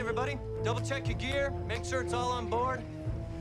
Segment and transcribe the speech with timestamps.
[0.00, 0.38] everybody.
[0.64, 2.82] Double check your gear, make sure it's all on board.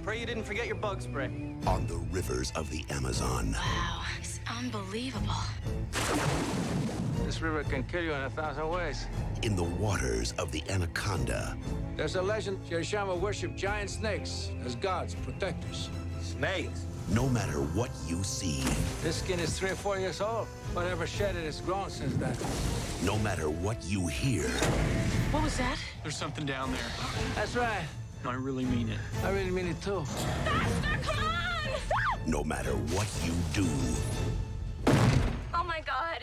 [0.03, 1.31] Pray you didn't forget your bug spray.
[1.65, 3.53] On the rivers of the Amazon.
[3.53, 5.33] Wow, it's unbelievable.
[7.23, 9.07] This river can kill you in a thousand ways.
[9.43, 11.55] In the waters of the Anaconda.
[11.95, 15.89] There's a legend Shirishama worshipped giant snakes as gods, protectors.
[16.21, 16.85] Snakes?
[17.11, 18.63] No matter what you see.
[19.01, 20.45] This skin is three or four years old.
[20.73, 22.35] Whatever shed it has grown since then.
[23.03, 24.47] No matter what you hear.
[25.31, 25.77] What was that?
[26.03, 26.81] There's something down there.
[27.33, 27.83] That's right.
[28.23, 28.99] No, I really mean it.
[29.23, 30.03] I really mean it too.
[30.05, 31.79] Faster, come on!
[32.27, 33.67] No matter what you do.
[35.53, 36.19] Oh my god.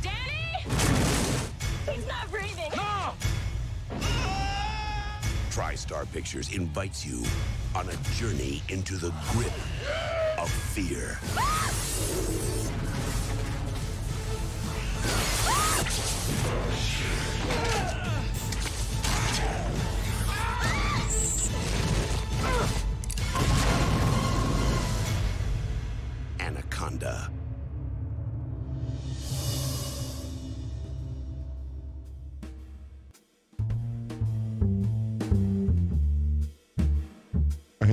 [0.00, 0.64] Danny!
[1.92, 2.70] He's not breathing.
[2.74, 2.95] No!
[5.56, 7.24] TriStar Pictures invites you
[7.74, 9.50] on a journey into the grip
[10.36, 11.18] of fear.
[26.38, 27.30] Anaconda.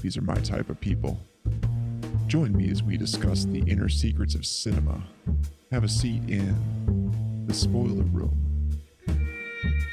[0.00, 1.18] these are my type of people.
[2.26, 5.02] Join me as we discuss the inner secrets of cinema.
[5.72, 8.44] Have a seat in the spoiler room.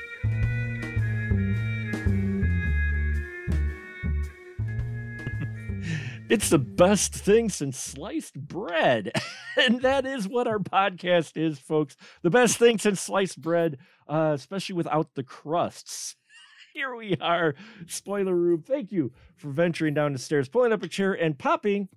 [6.27, 9.11] It's the best thing since sliced bread.
[9.57, 11.95] and that is what our podcast is, folks.
[12.23, 13.77] The best thing since sliced bread,
[14.09, 16.15] uh, especially without the crusts.
[16.75, 17.55] Here we are,
[17.87, 18.61] spoiler room.
[18.61, 21.87] Thank you for venturing down the stairs, pulling up a chair, and popping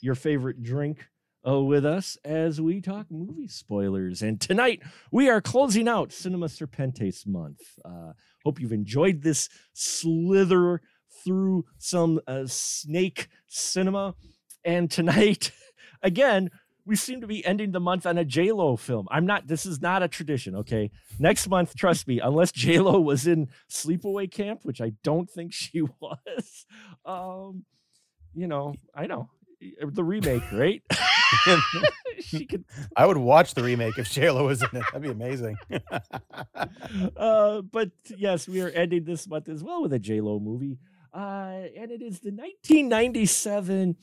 [0.00, 1.06] your favorite drink
[1.46, 4.20] uh, with us as we talk movie spoilers.
[4.20, 7.60] And tonight we are closing out Sinema Serpentes month.
[7.84, 8.14] Uh,
[8.44, 10.80] hope you've enjoyed this slither
[11.24, 14.16] through some uh, snake cinema.
[14.64, 15.52] And tonight,
[16.02, 16.50] again,
[16.86, 19.06] we seem to be ending the month on a J Lo film.
[19.10, 19.46] I'm not.
[19.48, 20.54] This is not a tradition.
[20.56, 25.30] Okay, next month, trust me, unless J Lo was in Sleepaway Camp, which I don't
[25.30, 26.66] think she was.
[27.04, 27.64] Um,
[28.34, 29.30] you know, I know
[29.80, 30.82] the remake, right?
[32.20, 32.64] she could
[32.96, 34.84] I would watch the remake if J-Lo was in it.
[34.92, 35.56] That'd be amazing.
[37.16, 40.78] uh, but yes, we are ending this month as well with a J Lo movie,
[41.12, 43.96] uh, and it is the 1997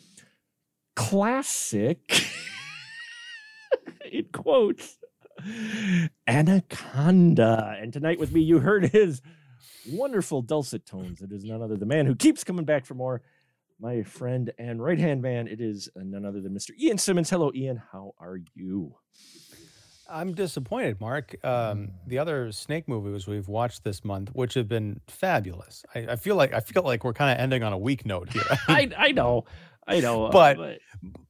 [0.96, 2.00] classic.
[4.12, 4.97] In quotes,
[6.28, 7.78] Anaconda.
[7.81, 9.22] And tonight with me, you heard his
[9.90, 11.22] wonderful dulcet tones.
[11.22, 13.22] It is none other than the man who keeps coming back for more.
[13.80, 16.69] My friend and right hand man, it is none other than Mr.
[16.80, 17.30] Ian Simmons.
[17.30, 17.81] Hello, Ian.
[17.91, 18.96] How are you?
[20.09, 21.35] I'm disappointed, Mark.
[21.44, 25.84] Um, the other snake movies we've watched this month, which have been fabulous.
[25.96, 28.31] I, I feel like I feel like we're kind of ending on a weak note
[28.31, 28.44] here.
[28.68, 29.46] I, I know.
[29.88, 30.26] I know.
[30.26, 30.80] uh, But-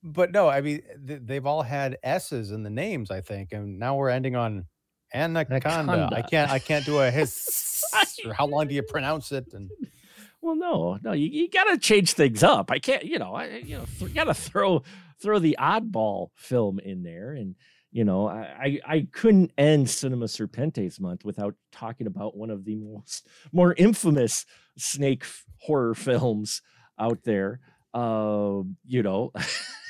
[0.03, 3.79] but no, I mean th- they've all had S's in the names, I think, and
[3.79, 4.65] now we're ending on
[5.13, 6.09] anaconda.
[6.13, 7.83] I can't I can't do a hiss.
[8.25, 9.53] or how long do you pronounce it?
[9.53, 9.69] And
[10.41, 12.69] Well, no, no, you, you got to change things up.
[12.69, 14.83] I can't, you know, I, you know, th- got to throw
[15.21, 17.55] throw the oddball film in there, and
[17.93, 22.65] you know, I, I I couldn't end Sinema Serpentes month without talking about one of
[22.65, 24.45] the most more infamous
[24.77, 25.23] snake
[25.59, 26.61] horror films
[26.99, 27.61] out there.
[27.93, 29.31] Uh, you know,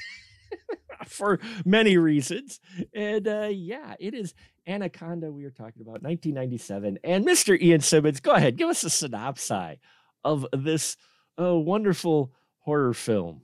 [1.08, 2.60] for many reasons,
[2.94, 4.34] and uh, yeah, it is
[4.68, 5.32] Anaconda.
[5.32, 7.60] We are talking about 1997, and Mr.
[7.60, 9.78] Ian Simmons, go ahead, give us a synopsis
[10.24, 10.98] of this
[11.40, 13.42] uh, wonderful horror film.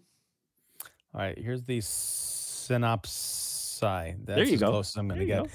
[1.13, 3.79] all right, here's the synopsis.
[3.81, 4.69] That's there you as go.
[4.71, 5.47] close as I'm gonna get.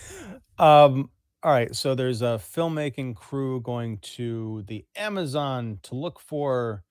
[0.59, 0.65] go.
[0.65, 1.11] Um,
[1.43, 6.83] all right, so there's a filmmaking crew going to the Amazon to look for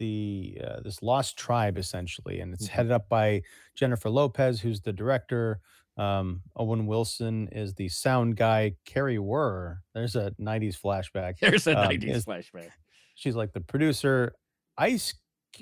[0.00, 2.70] the uh, this lost tribe essentially, and it's Mhm.
[2.70, 3.42] headed up by
[3.76, 5.60] Jennifer Lopez, who's the director.
[5.96, 8.74] Um, Owen Wilson is the sound guy.
[8.86, 11.38] Kari Wuhrer, there's a '90s flashback.
[11.40, 12.70] There's a um, 90s is- flashback.
[13.14, 14.32] She's like the producer.
[14.78, 15.14] Ice,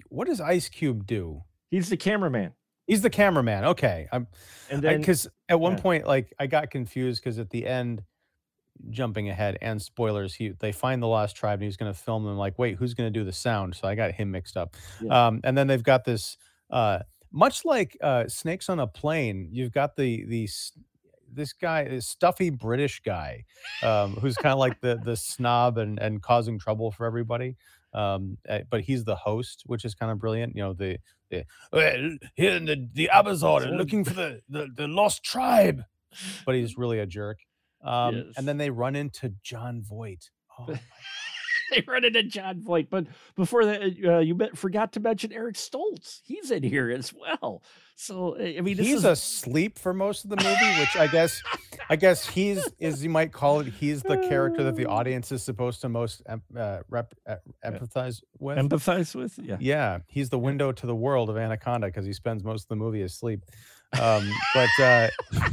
[0.08, 1.43] what does Ice Cube do?
[1.70, 2.52] He's the cameraman.
[2.87, 3.64] He's the cameraman.
[3.64, 4.29] Okay, I'm
[4.70, 5.81] And then because at one yeah.
[5.82, 8.02] point, like I got confused because at the end,
[8.91, 10.35] jumping ahead and spoilers.
[10.35, 12.37] He they find the lost tribe and he's going to film them.
[12.37, 13.75] Like, wait, who's going to do the sound?
[13.75, 14.77] So I got him mixed up.
[15.01, 15.27] Yeah.
[15.27, 16.37] Um, and then they've got this
[16.71, 17.01] uh,
[17.33, 19.49] much like uh, snakes on a plane.
[19.53, 20.49] You've got the the
[21.33, 23.45] this guy, this stuffy British guy,
[23.83, 27.57] um, who's kind of like the the snob and and causing trouble for everybody.
[27.95, 30.55] Um, uh, but he's the host, which is kind of brilliant.
[30.57, 30.99] You know, the
[31.31, 35.83] the "Well, here in the the Amazon and looking for the, the the lost tribe,
[36.45, 37.39] but he's really a jerk.
[37.83, 38.25] Um, Yes.
[38.37, 40.31] and then they run into Jon Voight.
[40.59, 40.67] Oh,
[41.71, 45.55] they run into Jon Voight, but before that, uh, you bet, forgot to mention Eric
[45.57, 46.21] Stoltz.
[46.25, 47.63] He's in here as well.
[47.95, 51.09] So uh, I mean, this he's is asleep for most of the movie, which I
[51.09, 51.41] guess,
[51.91, 55.43] I guess he's as you might call it, he's the character that the audience is
[55.43, 58.57] supposed to most uh, rep, uh, empathize with.
[58.59, 59.39] empathize with.
[59.43, 62.69] Yeah, yeah, he's the window to the world of Anaconda because he spends most of
[62.69, 63.45] the movie asleep.
[64.01, 65.09] Um, but uh,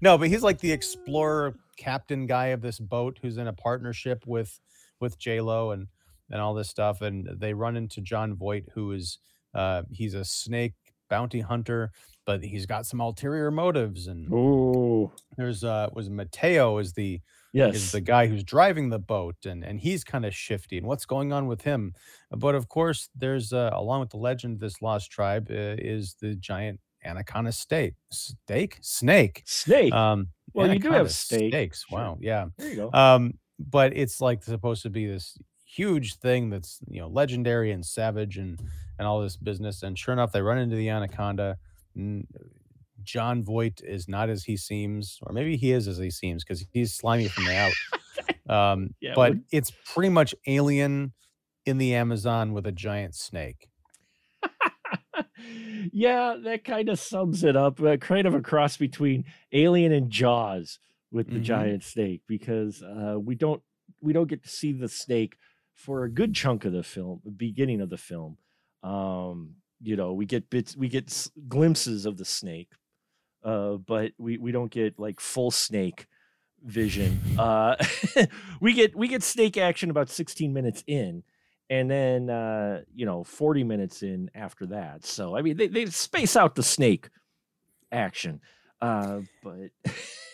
[0.00, 4.24] no, but he's like the explorer captain guy of this boat who's in a partnership
[4.26, 4.60] with
[5.00, 5.88] with J Lo and
[6.30, 9.18] and all this stuff, and they run into Jon Voight, who is
[9.54, 10.74] uh, he's a snake
[11.08, 11.90] bounty hunter,
[12.24, 14.06] but he's got some ulterior motives.
[14.06, 17.20] And Oh, there's uh, was Mateo is the
[17.52, 17.74] yes.
[17.74, 21.04] is the guy who's driving the boat and and he's kind of shifty and what's
[21.04, 21.94] going on with him
[22.30, 26.16] but of course there's uh, along with the legend of this lost tribe uh, is
[26.20, 28.78] the giant anaconda steak, steak?
[28.82, 29.42] Snake.
[29.46, 29.92] Snake.
[29.92, 31.98] um Well, you do have steak, steaks sure.
[31.98, 32.46] wow yeah.
[32.58, 32.92] There you go.
[32.92, 37.84] um but it's like supposed to be this huge thing that's you know legendary and
[37.86, 38.60] savage and
[38.98, 41.56] and all this business and sure enough they run into the anaconda.
[43.02, 46.64] Jon voight is not as he seems or maybe he is as he seems because
[46.72, 47.72] he's slimy from the out.
[48.48, 51.12] Um Yeah, but it's pretty much alien
[51.66, 53.68] in the amazon with a giant snake
[55.92, 57.80] yeah, that kind of sums it up.
[57.80, 60.78] Uh, kind of a cross between Alien and Jaws
[61.10, 61.42] with the Mhm.
[61.44, 63.62] giant snake, because uh, we don't
[64.00, 65.36] we don't get to see the snake
[65.74, 68.38] for a good chunk of the film, the beginning of the film.
[68.82, 72.70] Um, you know, we get bits, we get s- glimpses of the snake,
[73.44, 76.06] uh, but we we don't get like full snake
[76.62, 77.18] vision.
[77.38, 77.74] Uh,
[78.60, 81.22] we get we get snake action about 16 minutes in,
[81.70, 85.06] and then uh, you know 40 minutes in after that.
[85.06, 87.08] So I mean, they they space out the snake
[87.92, 88.40] action,
[88.82, 89.70] uh, but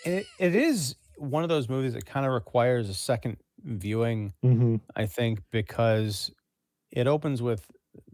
[0.05, 4.81] it, it is one of those movies that kind of requires a second viewing Mhm.
[4.95, 6.31] I think because
[6.93, 7.67] it opens with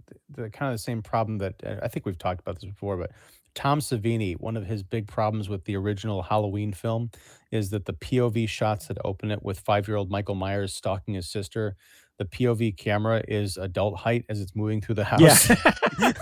[0.07, 2.65] the, the kind of the same problem that uh, I think we've talked about this
[2.65, 3.11] before, but
[3.55, 7.11] Tom Savini, one of his big problems with the original Halloween film
[7.51, 11.15] is that the POV shots that open it with five year old Michael Myers stalking
[11.15, 11.77] his sister,
[12.19, 15.51] the POV camera is adult height as it's moving through the house.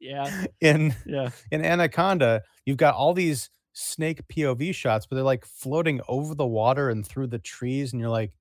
[0.00, 5.44] yeah, in yeah, in Anaconda, you've got all these snake POV shots, but they're like
[5.46, 8.32] floating over the water and through the trees, and you're like,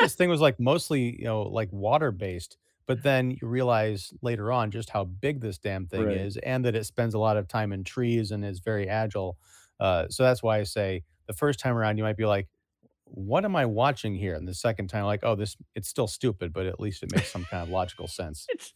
[0.00, 2.56] this thing was like mostly, you know, like water based.
[2.86, 6.16] But then you realize later on just how big this damn thing Right.
[6.16, 9.38] is, and that it spends a lot of time in trees and is very agile.
[9.78, 12.48] Uh, so that's why I say the first time around you might be like,
[13.12, 16.52] "What am I watching here?" And the second time, like, "Oh, this it's still stupid,
[16.52, 18.72] but at least it makes some kind of logical sense." it's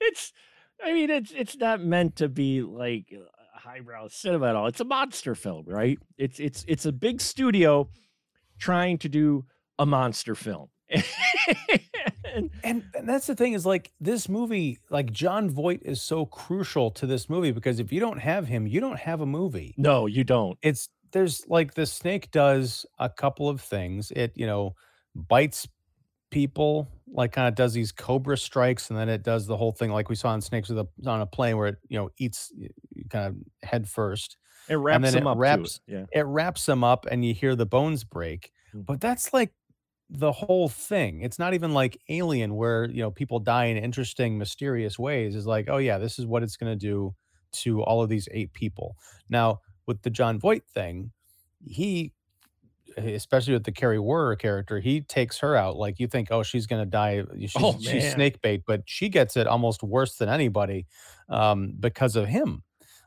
[0.00, 0.32] it's.
[0.82, 3.20] I mean, it's it's not meant to be like uh,
[3.56, 4.66] a highbrow cinema at all.
[4.66, 5.98] It's a monster film, right?
[6.18, 7.88] It's it's it's a big studio
[8.58, 9.44] trying to do
[9.78, 10.68] a monster film.
[12.34, 16.26] and And, and that's the thing is like this movie, like Jon Voight is so
[16.26, 19.74] crucial to this movie because if you don't have him, you don't have a movie.
[19.76, 20.58] no, you don't.
[20.62, 24.10] It's there's like the snake does a couple of things.
[24.10, 24.74] It, you know,
[25.14, 25.68] bites
[26.30, 29.90] people, like kind of does these cobra strikes, and then it does the whole thing
[29.90, 32.52] like we saw in Snakes with a, on a plane where it, you know, eats
[33.10, 34.36] kind of head first.
[34.68, 35.38] It wraps then them it up.
[35.38, 36.04] wraps- it, Yeah.
[36.12, 38.50] It wraps them up and you hear the bones break.
[38.74, 38.86] Mm.
[38.86, 39.52] But that's like
[40.08, 41.22] the whole thing.
[41.22, 45.34] It's not even like Alien where, you know, people die in interesting, mysterious ways.
[45.34, 47.14] Is like, oh yeah, this is what it's going to do
[47.52, 48.96] to all of these eight people.
[49.28, 51.12] Now, with the Jon Voight thing,
[51.64, 52.12] he
[52.96, 55.76] especially with the Kari Wuhrer character, he takes her out.
[55.76, 57.22] Like you think, oh, she's gonna die.
[57.38, 60.86] She's, Oh, she's snake bait, but she gets it almost worse than anybody
[61.28, 62.62] um, because of him.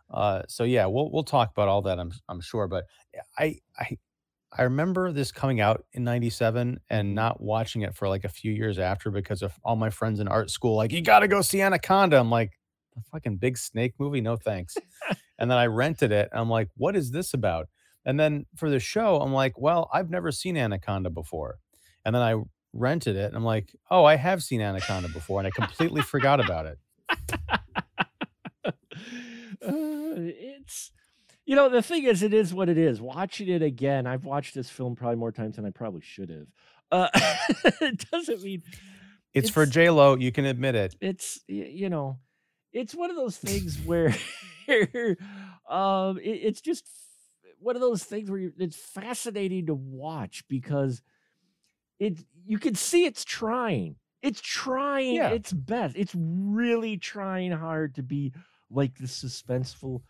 [0.09, 1.99] Uh, so yeah, we'll we'll talk about all that.
[1.99, 2.85] I'm I'm sure, but
[3.37, 3.97] I I
[4.57, 8.51] I remember this coming out in '97 and not watching it for like a few
[8.51, 10.75] years after because of all my friends in art school.
[10.75, 12.17] Like, you got to go see Anaconda.
[12.19, 12.53] I'm like,
[12.95, 14.21] the fucking big snake movie?
[14.21, 14.75] No thanks.
[15.39, 16.29] and then I rented it.
[16.31, 17.67] I'm like, what is this about?
[18.05, 21.59] And then for the show, I'm like, well, I've never seen Anaconda before.
[22.05, 22.35] And then I
[22.73, 25.39] rented it and I'm like, oh, I have seen Anaconda before.
[25.39, 26.79] And I completely forgot about it.
[29.61, 30.91] uh, it's
[31.45, 32.99] you know, the thing is, it is what it is.
[32.99, 36.47] Watching it again, I've watched this film probably more times than I probably should have.
[36.91, 37.07] Uh,
[37.81, 38.63] it doesn't mean
[39.33, 40.15] It's, for J Lo.
[40.15, 40.95] You can admit it.
[41.01, 42.17] it's you know,
[42.75, 44.09] it's one of those things where,
[45.69, 46.85] um, it, it's just
[47.59, 51.01] one of those things where you, it's fascinating to watch because
[51.99, 53.95] it you can see it's trying.
[54.21, 55.29] It's trying Yeah.
[55.29, 55.95] its best.
[55.97, 58.33] It's really trying hard to be
[58.69, 60.01] like the suspenseful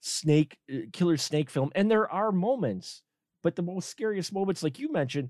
[0.00, 3.02] snake uh, killer snake film and there are moments
[3.42, 5.28] but the most scariest moments like you mentioned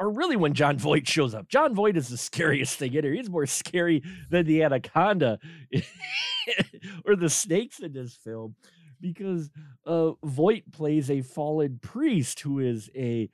[0.00, 1.48] are really when Jon Voight shows up.
[1.48, 3.12] Jon Voight is the scariest thing in here.
[3.12, 5.38] He's more scary than the anaconda
[7.04, 8.56] or the snakes in this film
[8.98, 9.50] because
[9.86, 13.28] uh, Voight plays a fallen priest who is a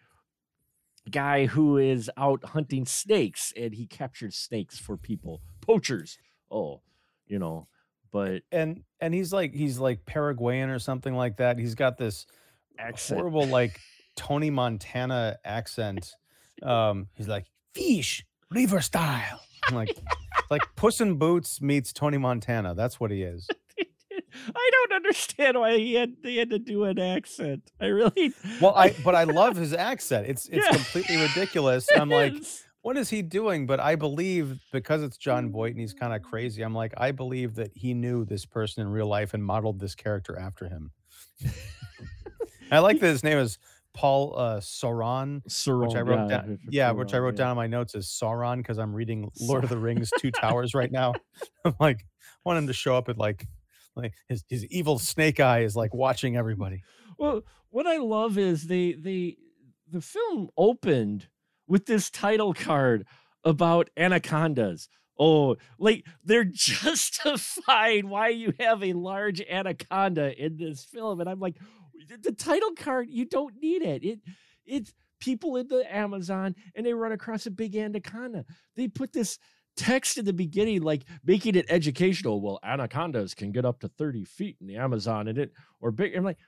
[1.09, 6.19] guy who is out hunting snakes and he captures snakes for people, poachers.
[6.51, 6.83] Oh,
[7.29, 7.69] you know,
[8.13, 11.59] but And and he's like he's like Paraguayan or something like that.
[11.59, 12.27] He's got this
[12.77, 13.21] accent.
[13.21, 13.81] horrible like
[14.17, 16.17] Tony Montana accent.
[16.63, 19.41] Um, he's like fish river style.
[19.69, 19.97] I'm like
[20.51, 22.75] like Puss in Boots meets Tony Montana.
[22.75, 23.49] That's what he is.
[24.55, 27.71] I don't understand why he had he had to do an accent.
[27.81, 30.27] I really Well, I but I love his accent.
[30.29, 30.73] It's it's Yeah.
[30.73, 31.89] completely ridiculous.
[31.95, 32.35] I'm like,
[32.83, 33.67] what is he doing?
[33.67, 36.63] But I believe because it's Jon Voight and he's kind of crazy.
[36.63, 39.95] I'm like, I believe that he knew this person in real life and modeled this
[39.95, 40.93] character after him.
[42.71, 43.59] I like that his name is
[43.97, 46.59] Paul uh, Sauron, Sauron, which I wrote yeah, down.
[46.69, 47.45] Yeah, which I wrote yeah.
[47.45, 50.75] down on my notes as Sauron because I'm reading Lord of the Rings Two Towers
[50.75, 51.15] right now.
[51.65, 53.47] I'm like, I want him to show up at like,
[53.97, 56.83] like his his evil snake eye is like watching everybody.
[57.19, 59.38] Well, what I love is the the
[59.91, 61.29] the film opened
[61.67, 63.07] with this title card
[63.45, 64.91] about anacondas.
[65.19, 71.41] Oh, like they're justifying why you have a large anaconda in this film, and I'm
[71.41, 71.57] like,
[72.09, 74.05] the- title card you don't need it.
[74.05, 74.21] It
[74.65, 78.45] it's people in the Amazon and they run across a big anaconda.
[78.75, 79.39] They put this
[79.77, 82.41] text in the beginning, like making it educational.
[82.41, 86.15] Well, anacondas can get up to 30 feet in the Amazon and it or big.
[86.15, 86.39] I'm like,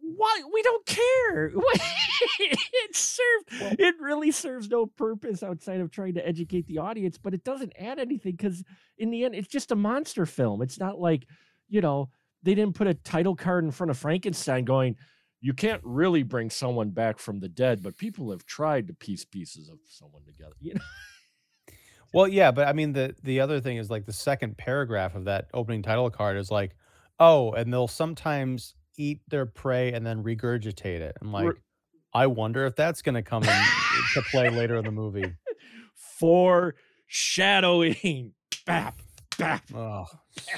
[0.00, 1.52] why we don't care.
[2.40, 7.34] it served it really serves no purpose outside of trying to educate the audience, but
[7.34, 8.64] it doesn't add anything because
[8.96, 10.62] in the end, it's just a monster film.
[10.62, 11.26] It's not like,
[11.68, 12.10] you know,
[12.48, 14.96] they didn't put a title card in front of Frankenstein going,
[15.40, 19.26] you can't really bring someone back from the dead, but people have tried to piece
[19.26, 20.54] pieces of someone together.
[20.60, 20.80] You know?
[22.14, 25.26] Well, yeah, but I mean the the other thing is like the second paragraph of
[25.26, 26.74] that opening title card is like,
[27.20, 31.18] oh, and they'll sometimes eat their prey and then regurgitate it.
[31.20, 31.58] I'm like, We're-
[32.14, 33.50] I wonder if that's going to come in
[34.14, 35.34] to play later in the movie.
[36.18, 38.32] Foreshadowing.
[38.66, 38.96] Bap,
[39.38, 39.64] bap.
[39.74, 40.06] Oh,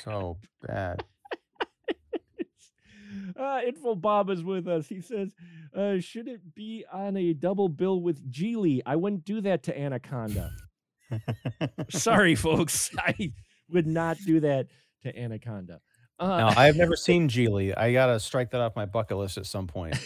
[0.05, 1.03] so bad.
[3.39, 4.89] Uh, Info Bob is with us.
[4.89, 5.35] He says,
[5.77, 8.81] uh, should it be on a double bill with Gigli?
[8.87, 10.51] I wouldn't do that to Anaconda.
[11.91, 12.91] Sorry, folks.
[12.99, 13.33] I
[13.69, 14.67] would not do that
[15.03, 15.81] to Anaconda.
[16.19, 17.77] Uh, Now, I have never seen Gigli.
[17.77, 19.97] I got to strike that off my bucket list at some point.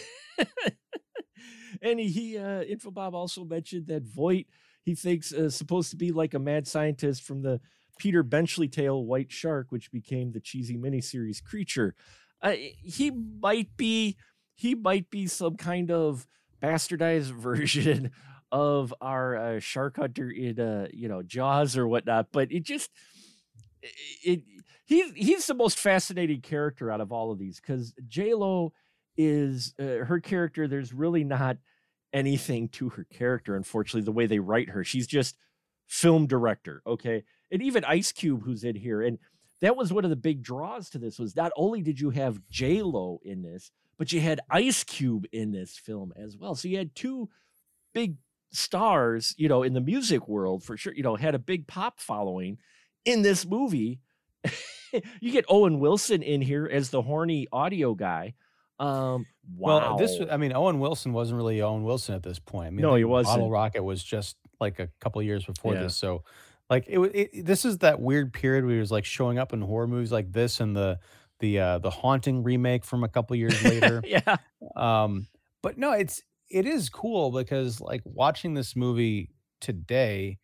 [1.81, 4.47] and he, uh, Info Bob also mentioned that Voight,
[4.83, 7.59] he thinks, uh, supposed to be like a mad scientist from the
[7.97, 11.95] Peter Benchley tale White Shark, which became the cheesy miniseries Creature.
[12.45, 14.15] Uh, he might be,
[14.53, 16.27] he might be some kind of
[16.61, 18.11] bastardized version
[18.51, 22.27] of our uh, shark hunter in, uh, you know, Jaws or whatnot.
[22.31, 22.91] But it just,
[24.23, 24.43] it,
[24.85, 28.73] he's he's the most fascinating character out of all of these because J Lo
[29.17, 30.67] is uh, her character.
[30.67, 31.57] There's really not
[32.13, 34.05] anything to her character, unfortunately.
[34.05, 35.35] The way they write her, she's just
[35.87, 36.81] film director.
[36.85, 39.17] Okay, and even Ice Cube, who's in here, and
[39.61, 41.19] that was one of the big draws to this.
[41.19, 45.25] Was not only did you have J Lo in this, but you had Ice Cube
[45.31, 46.55] in this film as well.
[46.55, 47.29] So you had two
[47.93, 48.15] big
[48.51, 50.93] stars, you know, in the music world for sure.
[50.93, 52.57] You know, had a big pop following
[53.05, 53.99] in this movie.
[55.21, 58.33] you get Owen Wilson in here as the horny audio guy.
[58.77, 59.25] Um,
[59.57, 59.95] wow.
[59.95, 62.67] Well, this I mean Owen Wilson wasn't really Owen Wilson at this point.
[62.67, 63.51] I mean, No, he think Bottle wasn't.
[63.51, 65.83] Rocket was just like a couple years before Yeah.
[65.83, 65.95] this.
[65.95, 66.23] So,
[66.69, 69.61] like it, it, this is that weird period where he was like showing up in
[69.61, 70.97] horror movies like this and the
[71.39, 74.01] the uh the haunting remake from a couple years later.
[74.05, 74.37] yeah.
[74.75, 75.27] um
[75.61, 79.29] but no it's it is cool because like watching this movie
[79.61, 80.37] today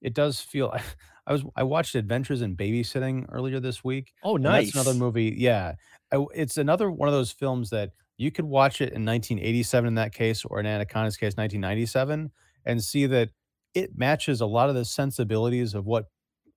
[0.00, 0.74] it does feel
[1.26, 4.72] i was i watched adventures in babysitting earlier this week Oh, nice.
[4.72, 5.74] that's another movie yeah
[6.12, 9.94] I it's another one of those films that you could watch it in 1987 in
[9.96, 12.30] that case or in anaconda's case 1997
[12.66, 13.30] and see that
[13.74, 16.06] it matches a lot of the sensibilities of what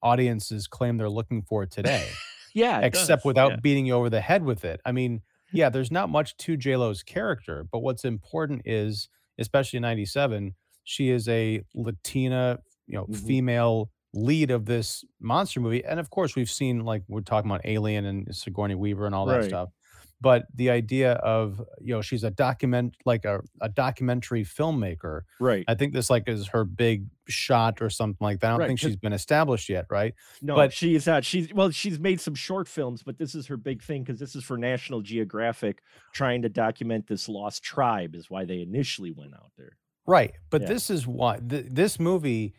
[0.02, 2.08] audiences claim they're looking for today
[2.54, 2.80] Yeah.
[2.82, 3.58] except does, without yeah.
[3.62, 4.80] beating you over the head with it.
[4.86, 5.22] I mean,
[5.54, 10.56] yeah, there's not much to J Lo's character, but what's important is, especially in '97,
[10.84, 13.28] she is a Latina, you know, Mhm.
[13.28, 17.62] female lead of this monster movie, and of course, we've seen like we're talking about
[17.66, 19.50] Alien and Sigourney Weaver and all that Right.
[19.50, 19.70] stuff.
[20.22, 25.22] But the idea of you know she's a document like a, a documentary filmmaker.
[25.40, 25.66] Right.
[25.68, 28.48] I think this like is her big shot or something like that.
[28.48, 30.14] I don't Right, think she's been established yet, right?
[30.42, 31.26] No, But- she is not.
[31.26, 34.36] She's well, she's made some short films, but this is her big thing because this
[34.36, 35.80] is for National Geographic
[36.14, 39.78] trying to document this lost tribe, is why they initially went out there.
[40.08, 40.34] Right.
[40.50, 40.68] But Yeah.
[40.70, 42.54] this is why th- this movie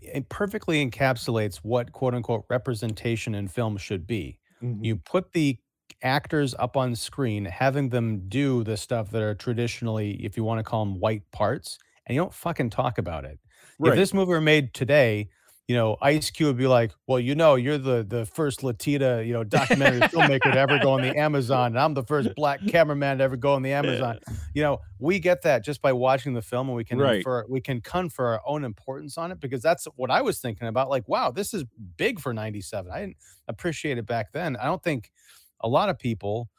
[0.00, 4.38] it perfectly encapsulates what quote unquote representation in film should be.
[4.62, 4.84] Mm-hmm.
[4.84, 5.58] You put the
[6.02, 10.58] actors up on screen, having them do the stuff that are traditionally, if you want
[10.58, 13.40] to call them white parts, and you don't fucking talk about it.
[13.82, 13.94] If Right.
[13.94, 15.28] this movie were made today,
[15.66, 19.22] you know, Ice Cube would be like, "Well, you know, you're the the first Latita,
[19.26, 22.66] you know, documentary filmmaker to ever go on the Amazon, and I'm the first black
[22.66, 24.18] cameraman to ever go on the Amazon."
[24.54, 27.28] You know, we get that just by watching the film, and we can Right.
[27.28, 30.68] infer, we can confer our own importance on it because that's what I was thinking
[30.68, 30.88] about.
[30.88, 31.64] Like, wow, this is
[31.96, 32.90] big for '97.
[32.90, 33.16] I didn't
[33.46, 34.56] appreciate it back then.
[34.56, 35.10] I don't think
[35.60, 36.50] a lot of people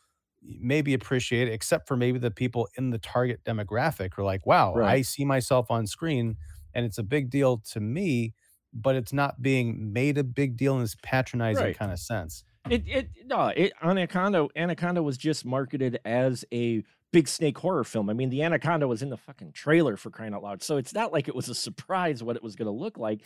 [0.42, 4.46] maybe appreciate it, except for maybe the people in the target demographic who are like,
[4.46, 6.38] wow, I see myself on screen
[6.74, 8.34] and it's a big deal to me,
[8.74, 11.78] but it's not being made a big deal in this patronizing Right.
[11.78, 12.44] kind of sense.
[12.70, 18.10] It it no, it Anaconda Anaconda was just marketed as a big snake horror film.
[18.10, 20.62] I mean, the Anaconda was in the fucking trailer for crying out loud.
[20.62, 23.22] So it's not like it was a surprise what it was going to look like.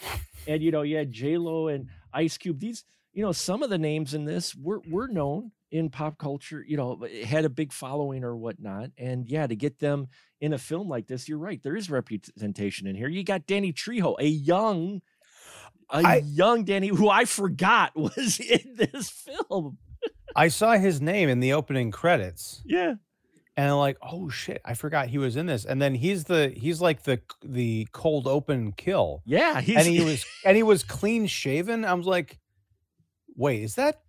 [0.47, 2.59] And you know, you had J Lo and Ice Cube.
[2.59, 6.63] These, you know, some of the names in this were were known in pop culture.
[6.65, 8.91] You know, had a big following or whatnot.
[8.97, 10.07] And yeah, to get them
[10.39, 11.61] in a film like this, you're right.
[11.61, 13.09] There is representation in here.
[13.09, 15.01] You got Danny Trejo, a young.
[15.89, 19.77] A I- young Danny, who I forgot was in this film.
[20.35, 22.95] I saw his name in the opening credits Yeah.
[23.55, 25.65] and I'm like, oh shit, I forgot he was in this.
[25.65, 29.21] And then he's the he's like the the cold open kill.
[29.25, 31.85] Yeah, and he was and he was clean shaven.
[31.85, 32.39] I was like,
[33.35, 34.01] wait, is that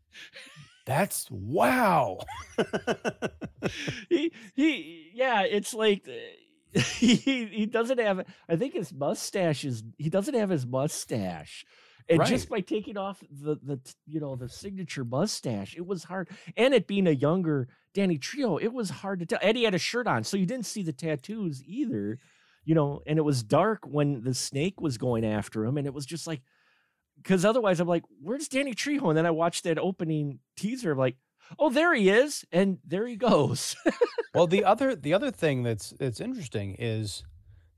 [0.86, 2.18] that's wow.
[4.08, 6.08] he he yeah, it's like
[6.72, 11.64] he he doesn't have I think his mustache is he doesn't have his mustache.
[12.06, 16.28] And just by taking off the the you know the signature mustache, it was hard.
[16.56, 19.38] And it being a younger Danny Trejo, it was hard to tell.
[19.40, 22.18] And he had a shirt on, so you didn't see the tattoos either.
[22.66, 25.94] You know, and it was dark when the snake was going after him, and it
[25.94, 26.42] was just like
[27.24, 29.08] because otherwise I'm like, where's Danny Trejo?
[29.08, 31.16] And then I watched that opening teaser, I'm like,
[31.58, 33.74] oh, there he is, and there he goes.
[34.34, 37.24] well, the other the other thing that's that's interesting is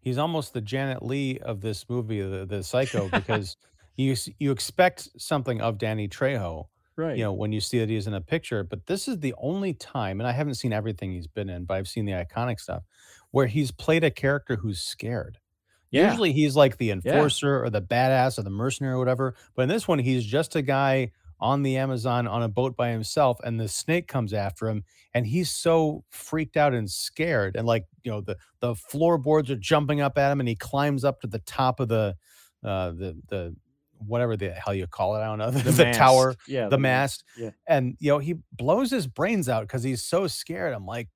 [0.01, 3.57] he's almost the Janet Leigh of this movie, the the psycho, because
[3.97, 7.17] you you expect something of Danny Trejo, right.
[7.17, 8.65] you know, when you see that he's in a picture.
[8.65, 11.75] But this is the only time, and I haven't seen everything he's been in, but
[11.75, 12.83] I've seen the iconic stuff
[13.31, 15.39] where he's played a character who's scared.
[15.97, 16.11] Yeah.
[16.11, 19.35] Usually he's like the enforcer or the badass or the mercenary or whatever.
[19.55, 22.89] But in this one, he's just a guy on the Amazon on a boat by
[22.91, 27.57] himself, and the snake comes after him, and he's so freaked out and scared.
[27.57, 31.05] And like, you know, the the floorboards are jumping up at him, and he climbs
[31.05, 32.17] up to the top of the
[32.65, 33.55] uh the the
[33.99, 35.21] whatever the hell you call it.
[35.21, 35.99] I don't know, the, mast.
[35.99, 36.69] tower, Yeah.
[36.69, 37.25] the mast.
[37.37, 37.51] Yeah.
[37.67, 40.73] And you know, he blows his brains out because he's so scared.
[40.75, 41.09] I'm like,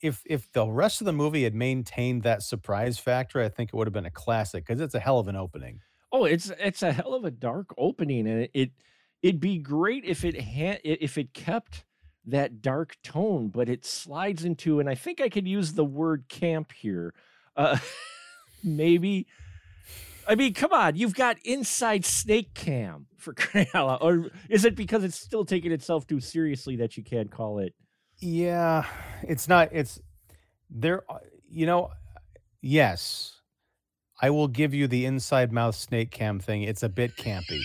[0.00, 3.76] if if the rest of the movie had maintained that surprise factor, I think it
[3.76, 5.80] would have been a classic because it's a hell of an opening.
[6.12, 8.70] Oh, it's it's a hell of a dark opening, and it, it
[9.22, 11.84] it'd be great if it had if it kept
[12.26, 16.24] that dark tone, but it slides into, and I think I could use the word
[16.28, 17.14] camp here.
[17.56, 17.78] Uh,
[18.64, 19.26] maybe.
[20.28, 23.34] I mean, come on, you've got inside snake cam for
[23.74, 23.98] loud.
[24.00, 27.74] Or is it because it's still taking itself too seriously that you can't call it?
[28.20, 28.86] Yeah,
[29.22, 29.70] it's not.
[29.72, 30.00] It's
[30.70, 31.04] there.
[31.10, 31.90] uh, You know,
[32.62, 33.40] yes,
[34.22, 36.62] I will give you the inside mouth snake cam thing.
[36.62, 37.62] It's a bit campy,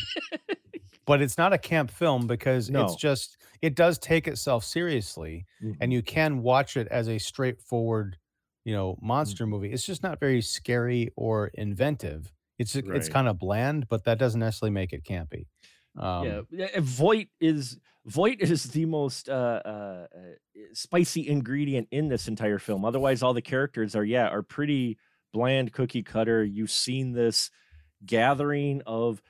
[1.06, 2.84] but it's not a camp film because No.
[2.84, 5.46] it's just it does take itself seriously,
[5.82, 8.18] and you can watch it as a straightforward,
[8.65, 9.72] you know, monster movie.
[9.72, 12.34] It's just not very scary or inventive.
[12.60, 13.10] It's it's Right.
[13.10, 15.48] kind of bland, but that doesn't necessarily make it campy.
[15.98, 20.20] Um, yeah, Voight is Voight is the most uh, uh, uh,
[20.74, 22.86] spicy ingredient in this entire film.
[22.86, 24.98] Otherwise, all the characters are yeah are pretty
[25.34, 26.44] bland, cookie cutter.
[26.44, 27.50] You've seen this
[28.06, 29.22] gathering of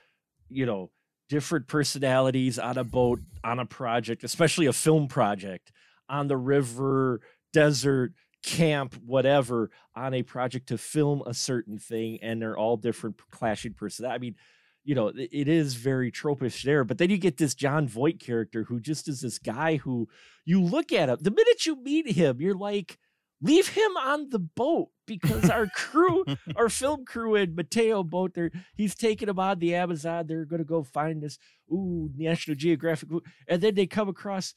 [0.49, 0.91] you know
[1.29, 5.71] different personalities on a boat on a project, especially a film project
[6.07, 7.21] on the river,
[7.53, 13.19] desert, camp, whatever, on a project to film a certain thing, and they're all different
[13.31, 14.15] clashing personalities.
[14.15, 14.35] I mean
[14.85, 18.63] you know it is very tropish there but then you get this jon voight character
[18.63, 20.07] who just is this guy who
[20.45, 22.97] you look at him the minute you meet him you're like
[23.41, 26.23] leave him on the boat because our crew
[26.55, 30.61] our film crew and mateo boat there he's taking them on the amazon they're going
[30.61, 31.37] to go find this
[31.71, 33.09] ooh national geographic
[33.47, 34.53] and then they come across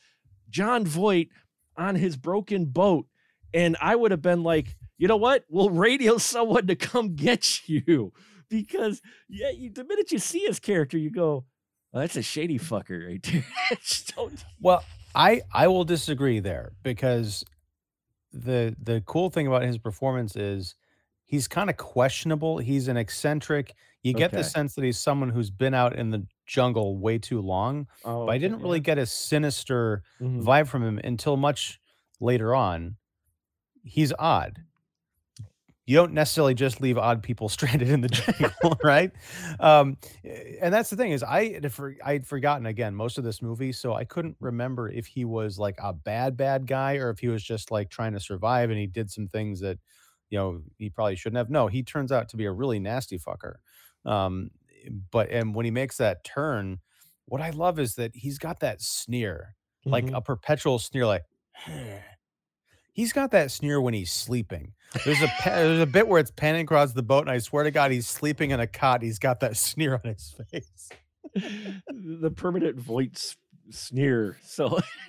[0.49, 1.29] jon voight
[1.77, 3.07] on his broken boat
[3.53, 5.45] and i would have been like you know what?
[5.49, 8.13] We'll radio someone to come get you
[8.51, 11.45] because yeah, you, the minute you see his character, you go,
[11.93, 13.45] oh, "That's a shady fucker right there."
[14.61, 14.85] Well,
[15.15, 17.45] I I will disagree there because
[18.33, 20.75] the the cool thing about his performance is
[21.25, 22.59] he's kind of questionable.
[22.59, 23.75] He's an eccentric.
[24.03, 27.41] You get the sense that he's someone who's been out in the jungle way too
[27.41, 30.29] long, oh, but I didn't really get a sinister yeah.
[30.29, 30.45] Mhm.
[30.45, 31.81] vibe from him until much
[32.21, 32.97] later on.
[33.83, 34.65] He's odd.
[35.89, 39.11] You don't necessarily just leave odd people stranded in the jungle, right?
[39.59, 41.73] Um, and that's the thing is I had
[42.05, 45.77] I'd forgotten again most of this movie, so I couldn't remember if he was like
[45.83, 48.87] a bad bad guy or if he was just like trying to survive and he
[48.87, 49.79] did some things that
[50.29, 51.49] you know he probably shouldn't have.
[51.51, 53.55] No, he turns out to be a really nasty fucker.
[54.05, 54.51] Um,
[55.11, 56.81] but and when he makes that turn,
[57.25, 59.57] what I love is that he's got that sneer,
[59.91, 60.15] like Mhm.
[60.15, 61.23] a perpetual sneer, like.
[62.99, 64.73] He's got that sneer when he's sleeping.
[65.05, 67.71] There's a there's a bit where it's panning across the boat, and I swear to
[67.71, 69.03] God, he's sleeping in a cot.
[69.03, 70.89] He's got that sneer on his face.
[71.89, 72.81] the permanent
[73.15, 73.37] s-
[73.71, 74.37] sneer.
[74.43, 74.81] So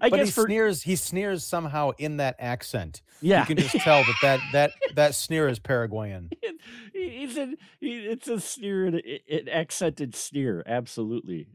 [0.00, 0.82] I but guess he for sneers.
[0.84, 3.02] He sneers somehow in that accent.
[3.20, 6.30] yeah, You can just tell that that that that sneer is Paraguayan.
[6.40, 11.48] He- He's a, it's a sneer, an, an accented sneer, absolutely.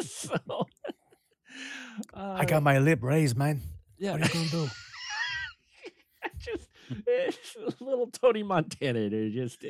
[0.00, 0.36] so,
[2.14, 3.60] I uh, got my lip raised, man.
[4.00, 4.12] Yeah.
[4.12, 4.70] What are you gonna do?
[6.38, 6.68] just
[7.06, 9.08] it's a little Tony Montana.
[9.08, 9.62] They just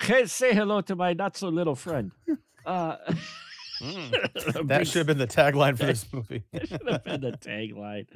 [0.00, 2.12] hey, say hello to my not so little friend.
[2.64, 3.16] Uh, a
[4.64, 6.44] That should have been the tagline for this movie.
[6.52, 8.06] that should have been the tagline.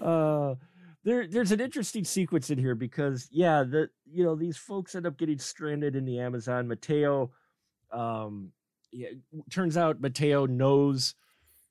[0.00, 0.56] Uh,
[1.04, 5.06] there, there's an interesting sequence in here because, yeah, the you know these folks end
[5.06, 6.68] up getting stranded in the Amazon.
[6.68, 7.30] Mateo,
[7.92, 8.50] um,
[8.92, 9.08] yeah,
[9.50, 11.14] turns out Mateo knows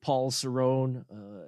[0.01, 1.45] Paul Serone, uh,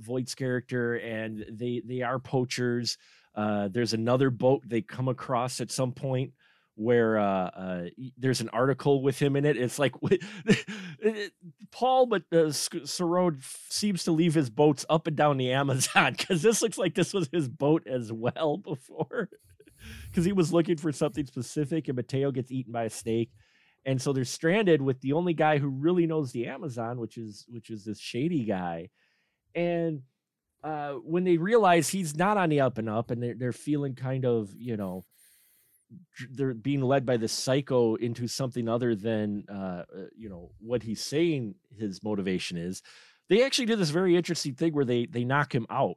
[0.00, 2.98] Voight's character, and they they are poachers.
[3.34, 6.32] Uh, there's another boat they come across at some point
[6.80, 7.84] where uh, uh,
[8.16, 9.58] there's an article with him in it.
[9.58, 9.94] It's like
[11.70, 16.40] Paul, but uh, f- seems to leave his boats up and down the Amazon because
[16.40, 19.28] this looks like this was his boat as well before.
[20.08, 23.30] Because he was looking for something specific, and Mateo gets eaten by a snake,
[23.84, 27.46] and so they're stranded with the only guy who really knows the Amazon, which is
[27.48, 28.88] which is this shady guy,
[29.54, 30.02] and
[30.62, 33.94] uh, when they realize he's not on the up and up, and they're they're feeling
[33.94, 35.04] kind of you know
[36.30, 40.82] they're being led by this psycho into something other than uh, uh, you know what
[40.82, 42.82] he's saying his motivation is.
[43.28, 45.96] They actually do this very interesting thing where they they knock him out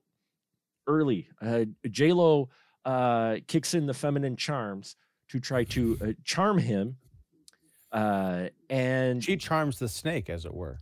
[0.88, 1.28] early.
[1.42, 2.50] Uh, J Lo
[2.86, 4.96] uh, kicks in the feminine charms
[5.30, 6.98] to try to uh, charm him.
[7.92, 10.80] Uh, and She charms the snake, as it were.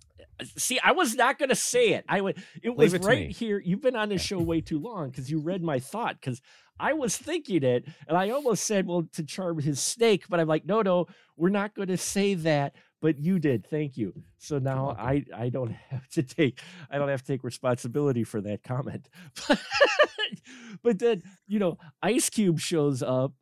[0.58, 2.06] See, I was not going to say it.
[2.08, 2.44] I would.
[2.62, 3.62] It was it right here.
[3.64, 6.20] You've been on this show way too long because you read my thought.
[6.20, 6.42] Because
[6.80, 10.48] I was thinking it, and I almost said, "Well, to charm his snake," but I'm
[10.48, 13.66] like, "No, no, we're not going to say that." But you did.
[13.66, 14.14] Thank you.
[14.38, 18.42] So now I I don't have to take I don't have to take responsibility for
[18.42, 19.10] that comment.
[20.84, 23.34] but then you know, Ice Cube shows up,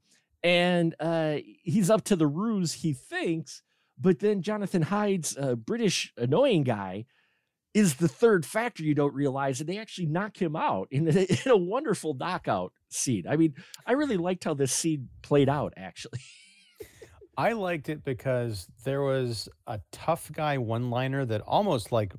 [0.43, 2.73] and uh, he's up to the ruse.
[2.73, 3.61] He thinks,
[3.99, 7.05] but then Jonathan Hyde's uh, British annoying guy
[7.73, 11.21] is the third factor you don't realize, and they actually knock him out in a,
[11.45, 13.25] in a wonderful knockout scene.
[13.27, 13.53] I mean,
[13.85, 15.73] I really liked how this scene played out.
[15.77, 16.19] Actually,
[17.37, 22.13] I liked it because there was a tough guy one liner that almost like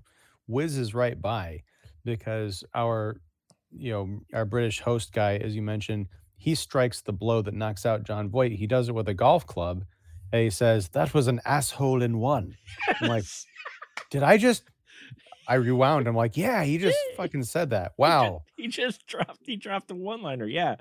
[0.46, 1.62] whizzes right by
[2.04, 3.20] because our
[3.70, 7.86] you know our British host guy as you mentioned he strikes the blow that knocks
[7.86, 9.84] out Jon Voight he does it with a golf club
[10.32, 12.56] he says that was an asshole in one
[13.00, 13.24] I'm like
[14.10, 14.62] did I just
[15.48, 19.56] I rewound I'm like yeah he just fucking said that wow he just dropped he
[19.56, 20.46] dropped a one liner.
[20.46, 20.76] Yeah,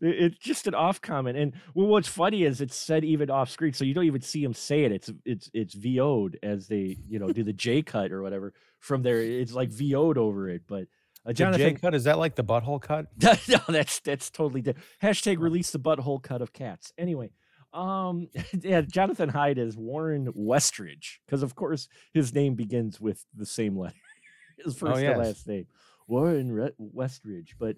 [0.00, 1.36] It- it's just an off comment.
[1.36, 4.42] And well, what's funny is it's said even off screen, so you don't even see
[4.42, 4.92] him say it.
[4.92, 9.02] It's it's it's VO'd as they you know do the J cut or whatever from
[9.02, 9.20] there.
[9.20, 10.84] It's like VO'd over it, but.
[11.26, 13.04] Uh, the Jonathan, J cut is that like the butthole cut
[13.48, 14.86] no, that's that's totally different.
[15.02, 16.94] Hashtag release the butthole cut of cats.
[16.96, 17.32] Anyway,
[17.72, 18.28] um,
[18.60, 23.78] yeah, Jonathan Hyde is Warren Westridge because of course his name begins with the same
[23.78, 23.94] letter,
[24.64, 25.12] his first yes.
[25.12, 25.66] and last name,
[26.06, 27.50] Warren Re- Westridge.
[27.58, 27.76] But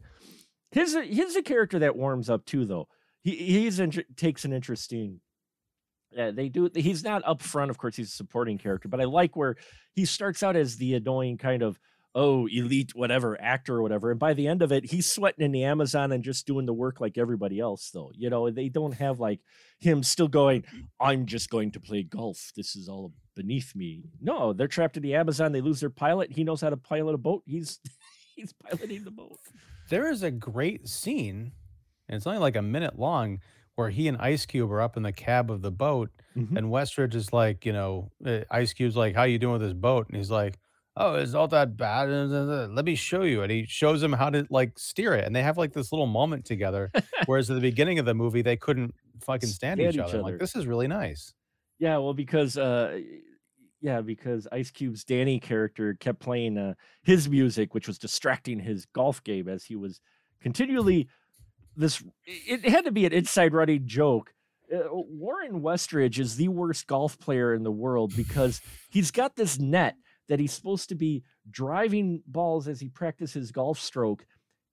[0.71, 2.89] his he's a character that warms up too, though.
[3.23, 3.81] He he's
[4.17, 5.21] takes an interesting
[6.11, 6.71] Yeah, they do.
[6.75, 7.97] He's not up front, of course.
[7.97, 9.57] He's a supporting character, but I like where
[9.95, 11.79] he starts out as the annoying kind of
[12.15, 15.53] oh elite whatever actor or whatever, and by the end of it, he's sweating in
[15.53, 17.91] the Amazon and just doing the work like everybody else.
[17.93, 19.41] Though you know they don't have like
[19.79, 20.65] him still going.
[21.01, 22.53] I'm just going to play golf.
[22.57, 24.05] This is all beneath me.
[24.21, 25.53] No, they're trapped in the Amazon.
[25.53, 26.31] They lose their pilot.
[26.33, 27.43] He knows how to pilot a boat.
[27.47, 27.81] He's
[28.37, 29.39] he's piloting the boat.
[29.89, 31.53] There is a great scene,
[32.09, 33.41] and it's only like a minute long,
[33.75, 36.57] where he and Ice Cube are up in the cab of the boat, Mhm.
[36.57, 39.73] and Westridge is like, you know, uh, Ice Cube's like, "How you doing with this
[39.75, 40.59] boat?" And he's like,
[40.97, 42.09] "Oh, it's not that bad.
[42.11, 45.35] uh, Let me show you." And he shows him how to like steer it, and
[45.35, 46.91] they have like this little moment together.
[47.27, 50.19] whereas at the beginning of the movie, they couldn't fucking stand, Stand each, each other.
[50.19, 50.33] I'm other.
[50.33, 51.35] like, this is really nice.
[51.79, 53.01] Yeah, well, because uh,
[53.81, 58.87] yeah, because Ice Cube's Danny character kept playing uh, his music, which was distracting his
[58.95, 60.01] golf game as he was
[60.41, 61.09] continually
[61.77, 62.03] this.
[62.25, 64.33] It had to be an inside running joke.
[64.73, 69.59] Uh, Warren Westridge is the worst golf player in the world because he's got this
[69.59, 69.97] net
[70.29, 74.27] that he's supposed to be driving balls as he practices golf stroke,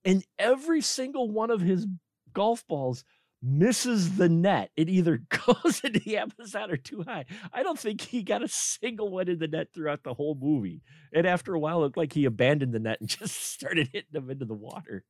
[0.06, 1.88] and every single one of his
[2.34, 3.04] golf balls
[3.42, 4.72] misses the net.
[4.76, 7.26] It either goes into the Amazon or too high.
[7.54, 10.82] I don't think he got a single one in the net throughout the whole movie.
[11.14, 14.10] And after a while, it looked like he abandoned the net and just started hitting
[14.12, 15.04] them into the water.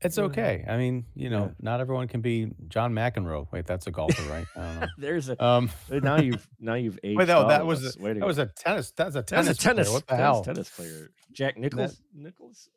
[0.00, 0.64] It's okay.
[0.68, 1.52] I mean, you know, yeah.
[1.60, 3.50] not everyone can be John McEnroe.
[3.50, 4.46] Wait, that's a golfer, right?
[4.56, 4.86] I don't know.
[4.98, 7.18] There's a Um, now you've now you've aged.
[7.18, 7.96] wait, no, all that of was us.
[7.96, 8.26] a, Way to that go.
[8.26, 8.92] was a tennis.
[8.96, 9.88] That's a That was a tennis.
[9.88, 9.94] Player.
[9.96, 10.40] What the that was hell?
[10.40, 11.10] a tennis player.
[11.32, 12.00] Jack Nicklaus.
[12.14, 12.68] Nicklaus.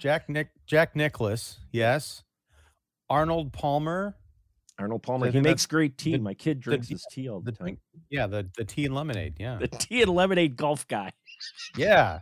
[0.00, 2.22] Jack Nick Jack Nicklaus, yes.
[3.08, 4.14] Arnold Palmer,
[4.78, 5.26] Arnold Palmer.
[5.26, 6.12] I He think makes that's great tea.
[6.12, 7.64] the- My kid drinks his tea all the, the time.
[7.64, 7.78] drink,
[8.10, 11.10] yeah, the the tea and lemonade, yeah, The tea and lemonade golf guy.
[11.76, 12.20] yeah.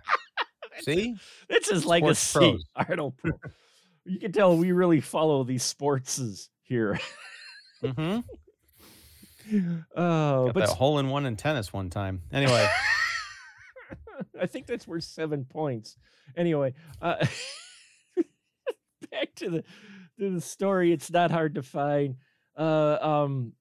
[0.81, 1.15] See,
[1.51, 2.39] It's his Sports legacy.
[2.39, 2.65] pros.
[2.89, 3.17] Arnold.
[3.19, 3.33] Pro.
[4.05, 6.99] You can tell we really follow these sportses here.
[7.83, 8.21] mm-hmm.
[9.97, 12.23] Oh, Got but that hole in one in tennis one time.
[12.33, 12.69] Anyway,
[14.41, 15.97] I think that's worth seven points.
[16.37, 17.27] Anyway, uh,
[19.11, 19.65] back to the
[20.19, 20.93] to the story.
[20.93, 22.17] It's not hard to find.
[22.57, 23.53] Uh, um,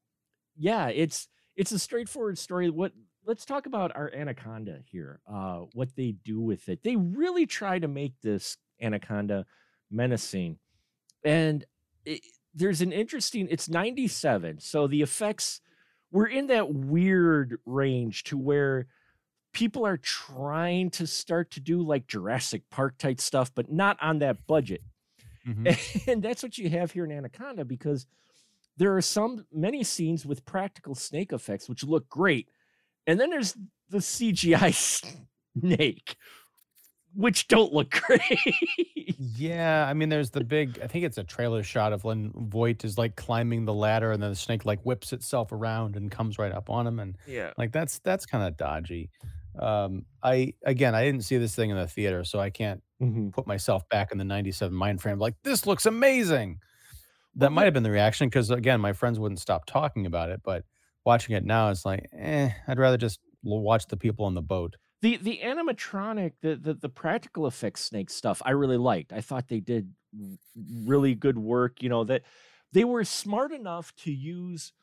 [0.58, 2.69] yeah, it's it's a straightforward story.
[2.69, 2.93] What
[3.25, 5.19] let's talk about our anaconda here.
[5.32, 6.84] Uh, what they do with it.
[6.84, 9.45] They really try to make this anaconda
[9.91, 10.58] menacing,
[11.23, 11.65] and
[12.06, 12.21] it,
[12.54, 13.47] there's an interesting.
[13.49, 15.62] It's 97, so the effects
[16.12, 18.88] we're in that weird range to where
[19.54, 24.19] people are trying to start to do like Jurassic Park type stuff, but not on
[24.19, 24.82] that budget.
[25.47, 26.08] Mhm.
[26.08, 28.06] And that's what you have here in Anaconda because
[28.77, 32.49] there are some many scenes with practical snake effects which look great.
[33.08, 33.56] And then there's
[33.89, 34.71] the CGI
[35.60, 36.15] snake,
[37.15, 38.56] which don't look great.
[39.17, 39.86] yeah.
[39.88, 40.80] I mean, there's the big.
[40.84, 44.21] I think it's a trailer shot of when Voight is like climbing the ladder, and
[44.21, 47.52] then the snake like whips itself around and comes right up on him, and yeah.
[47.58, 49.10] like that's that's kind of dodgy.
[49.60, 53.34] Um, I again, I didn't see this thing in the theater, so I can't Mhm.
[53.34, 56.60] put myself back in the 97 mind frame like this looks amazing
[57.34, 60.30] that Well, might have been the reaction because again my friends wouldn't stop talking about
[60.30, 60.65] it but
[61.04, 64.76] watching it now it's like eh i'd rather just watch the people on the boat
[65.01, 69.11] The the animatronic, the, the the practical effects snake stuff, I really liked.
[69.11, 69.93] I thought they did
[70.85, 71.81] really good work.
[71.81, 72.21] You know that
[72.71, 74.73] they were smart enough to use.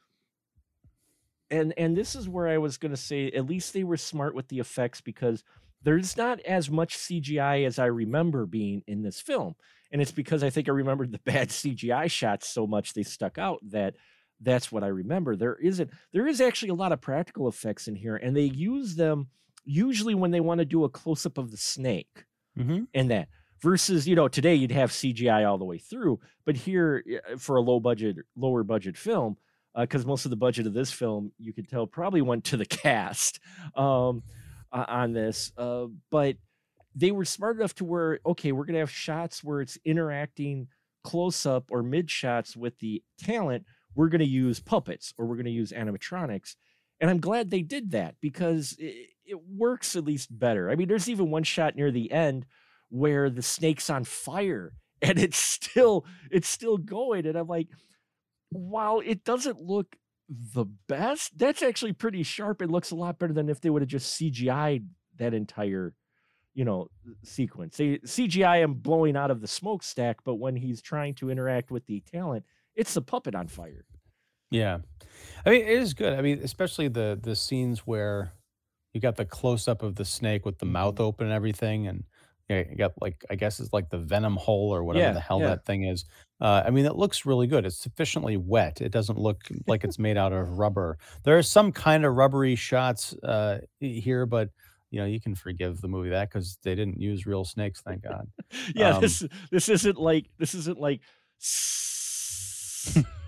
[1.51, 4.35] And and this is where I was going to say, at least they were smart
[4.35, 5.45] with the effects because
[5.83, 9.55] there's not as much CGI as I remember being in this film,
[9.93, 13.39] and it's because I think I remembered the bad CGI shots so much they stuck
[13.39, 13.95] out that
[14.41, 15.37] that's what I remember.
[15.37, 18.97] There isn't there is actually a lot of practical effects in here, and they use
[18.97, 19.29] them
[19.69, 22.25] usually when they want to do a close up of the snake
[22.59, 22.85] mm-hmm.
[22.95, 23.29] and that
[23.61, 27.57] versus you know today you'd have CGI all the way through, but here uh, for
[27.57, 29.37] a low budget lower budget film
[29.77, 32.67] because most of the budget of this film you could tell probably went to the
[32.67, 33.39] cast
[33.77, 34.23] um,
[34.73, 36.37] uh, on this, uh, but
[36.95, 40.69] they were smart enough to where okay we're gonna have shots where it's interacting
[41.05, 45.37] close up or mid shots with the talent we're going to use puppets or we're
[45.37, 46.57] going to use animatronics
[47.01, 50.71] and i'm glad they did that because it, it works at least better.
[50.71, 52.47] I mean there's even one shot near the end
[52.91, 57.69] where the snake's on fire and it's still it's still going and i'm like
[58.49, 59.95] while it doesn't look
[60.55, 63.83] the best that's actually pretty sharp it looks a lot better than if they would
[63.83, 64.89] have just cgi'd
[65.19, 65.93] that entire
[66.59, 66.89] you know
[67.23, 67.77] sequence.
[67.77, 71.87] They cgi him blowing out of the smokestack but when he's trying to interact with
[71.87, 73.85] the talent it's the puppet on fire.
[74.51, 74.79] Yeah.
[75.47, 76.19] I mean it is good.
[76.19, 78.33] I mean especially the the scenes where
[78.99, 82.03] you got the close up of the snake with the mouth open and everything and
[82.49, 85.21] yeah, you got like I guess it's like the venom hole or whatever Yeah, the
[85.21, 85.49] hell yeah.
[85.49, 86.05] that thing is.
[86.41, 87.65] Uh, I mean, it looks really good.
[87.65, 88.81] It's sufficiently wet.
[88.81, 90.99] It doesn't look like it's made out of rubber.
[91.25, 94.49] There are some kind of rubbery shots uh, here, but
[94.91, 98.03] you know you can forgive the movie that because they didn't use real snakes, thank
[98.03, 98.27] God.
[98.75, 101.01] Yeah, Um, this this isn't like this isn't like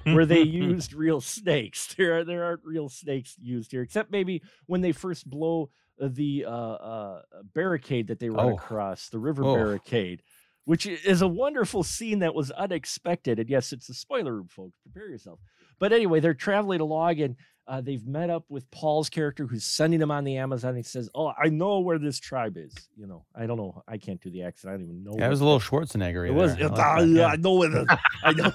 [0.05, 1.95] where they used real snakes.
[1.97, 6.09] There are there aren't real snakes used here, except maybe when they first blow uh,
[6.11, 7.23] the uh, uh,
[7.55, 8.55] barricade that they run Oh.
[8.55, 9.55] across the river Oh.
[9.55, 10.23] barricade,
[10.65, 13.39] which is a wonderful scene that was unexpected.
[13.39, 14.79] And yes, it's a spoiler room, folks.
[14.83, 15.41] Prepare yourself.
[15.79, 17.37] But anyway, they're traveling along and.
[17.71, 20.75] Uh, they've met up with Paul's character, who's sending them on the Amazon.
[20.75, 22.75] He says, "Oh, I know where this tribe is.
[22.97, 23.85] You know, I don't know.
[23.87, 24.75] I can't do the accent.
[24.75, 25.15] I don't even know.
[25.17, 26.27] Yeah, it was a little Schwarzenegger.
[26.29, 26.53] it was.
[26.53, 27.27] I, "Ah, like that, yeah, yeah.
[27.29, 27.99] I know where the.
[28.25, 28.53] I know.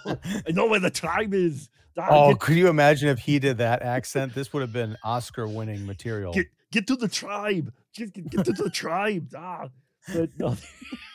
[0.48, 1.70] I know where the tribe is.
[1.98, 4.36] Ah, Oh, get, could you imagine if he did that accent?
[4.36, 6.34] This would have been Oscar-winning material.
[6.34, 7.72] get get to the tribe.
[7.96, 9.30] Get, get, get to the tribe.
[9.34, 9.70] Ah,
[10.14, 10.58] but no.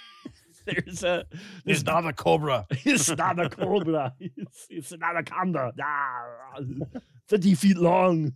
[0.74, 1.24] There's a.
[1.64, 2.66] There's not a cobra.
[2.85, 4.14] It's not a cobra.
[4.20, 5.72] It's, it's an anaconda.
[5.83, 6.61] Ah,
[7.28, 8.33] Thirty feet long.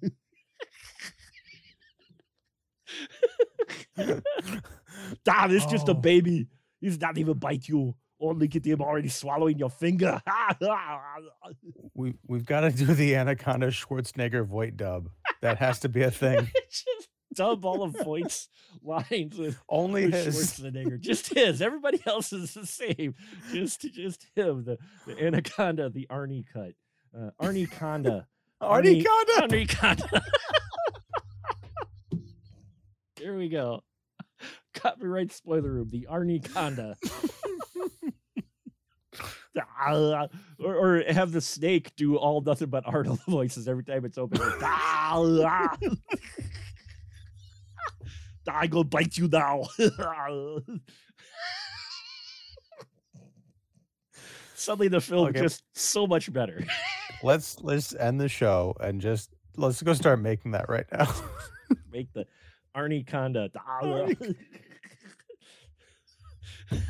[5.25, 5.95] Dad, it's just a Oh.
[5.95, 6.47] baby.
[6.81, 7.95] He's not even bite you.
[8.21, 10.21] Only get him already swallowing your finger.
[11.95, 15.09] We we've got to do the Anaconda Schwarzenegger voice dub.
[15.43, 16.49] That has to be a thing.
[16.71, 18.49] just dub all of Voight's
[18.83, 20.37] lines with, Only with his.
[20.37, 21.01] Schwarzenegger.
[21.01, 21.61] Just his.
[21.63, 23.15] Everybody else is the same.
[23.53, 24.65] Just just him.
[24.65, 26.73] The, the anaconda, the Arnie cut.
[27.17, 28.27] Uh, Arnie Conda.
[28.63, 29.49] Arnie Conda.
[29.49, 30.23] Arnie Conda.
[33.19, 33.83] Here we go.
[34.75, 35.89] Copyright spoiler room.
[35.91, 36.95] The Arnie Conda.
[39.57, 44.19] Ah, or, or have the snake do all nothing but Arnold voices every time it's
[44.19, 44.41] open.
[48.49, 49.65] I go bite you now.
[54.55, 55.41] Suddenly the film Okay.
[55.41, 56.65] just so much better.
[57.23, 61.13] Let's let's end the show and just let's go start making that right now.
[61.93, 62.27] Make the
[62.77, 63.51] Arnie Conda.
[63.53, 64.37] Arnie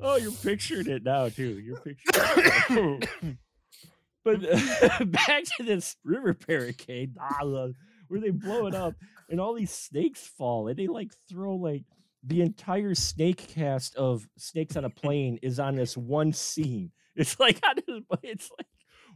[0.00, 1.58] oh, you're picturing it now too.
[1.60, 3.02] You're picturing.
[3.22, 3.36] it.
[4.24, 7.68] but uh, back to this river barricade ah,
[8.08, 8.94] where they blow it up
[9.30, 11.84] and all these snakes fall and they like throw like
[12.24, 16.90] the entire snake cast of snakes on a plane is on this one scene.
[17.16, 18.66] It's like on this, it's like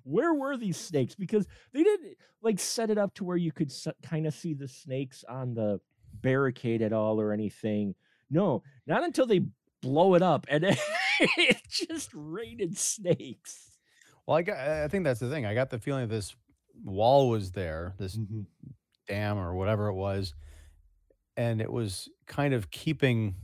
[0.05, 1.15] where were these snakes?
[1.15, 4.69] Because they didn't like set it up to where you could kind of see the
[4.69, 5.81] snakes on the
[6.15, 7.95] barricade at all or anything.
[8.31, 9.43] No, not until they
[9.81, 10.65] blow it up and
[11.21, 13.79] it just raided snakes.
[14.27, 15.47] well, I got I think that's the thing.
[15.47, 16.35] I got the feeling this
[16.85, 18.43] wall was there, this mm-hmm.
[19.07, 20.35] Dam or whatever it was,
[21.37, 23.35] and it was kind of keeping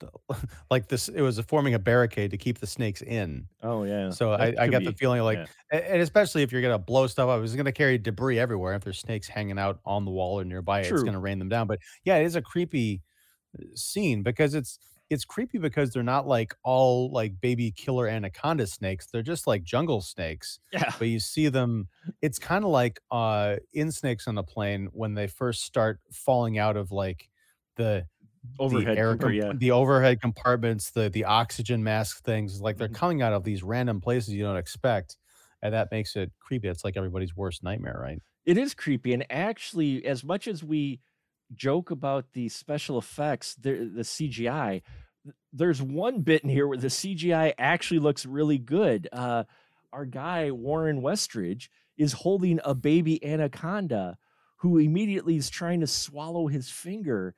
[0.00, 0.36] the,
[0.70, 3.46] like this it was forming a barricade to keep the snakes in.
[3.62, 4.10] Oh yeah.
[4.10, 5.38] So that I, I got the feeling like,
[5.72, 5.78] yeah.
[5.78, 8.74] and especially if you're gonna blow stuff up, it's gonna carry debris everywhere.
[8.74, 11.66] If there's snakes hanging out on the wall or nearby, it's gonna rain them down.
[11.66, 13.02] But yeah, it is a creepy
[13.58, 14.78] uh, scene because it's
[15.12, 19.06] it's creepy because they're not like all like baby killer anaconda snakes.
[19.12, 20.58] They're just like jungle snakes.
[20.72, 20.92] Yeah.
[20.98, 21.88] But you see them.
[22.22, 26.58] It's kind of like uh in snakes on a plane when they first start falling
[26.58, 27.28] out of like
[27.76, 28.06] the
[28.58, 29.52] Overhead the air compa- yeah.
[29.54, 32.94] the overhead compartments, the the oxygen mask things, like they're Mhm.
[33.02, 35.16] coming out of these random places you don't expect,
[35.62, 36.68] and that makes it creepy.
[36.68, 38.20] It's like everybody's worst nightmare, right?
[38.44, 41.00] It is creepy, and actually, as much as we
[41.54, 44.82] joke about the special effects, the the CGI,
[45.52, 49.08] there's one bit in here where the CGI actually looks really good.
[49.12, 49.44] Uh,
[49.92, 54.16] our guy Warren Westridge is holding a baby anaconda,
[54.58, 57.34] who immediately is trying to swallow his finger,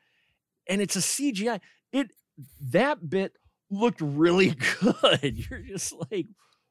[0.68, 1.60] and it's a CGI.
[1.92, 2.10] It
[2.60, 3.32] that bit
[3.70, 5.48] looked really good.
[5.50, 6.26] You're just like,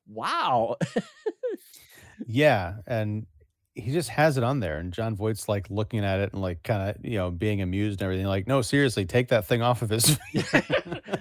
[0.07, 0.77] wow.
[2.25, 3.25] Yeah, and
[3.75, 6.61] he just has it on there, and Jon Voight's like looking at it and like
[6.63, 8.27] kind of you know being amused and everything.
[8.27, 10.19] Like, no, seriously, take that thing off of his.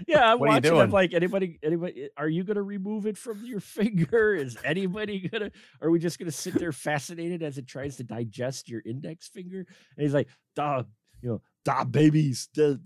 [0.06, 0.78] yeah, I'm What watching.
[0.78, 4.34] I'm like, anybody, anybody, are you gonna remove it from your finger?
[4.34, 5.50] Is anybody gonna?
[5.80, 9.60] Are we just gonna sit there fascinated as it tries to digest your index finger?
[9.60, 10.82] And he's like, "Duh,
[11.22, 12.78] you know, duh, babies, they're,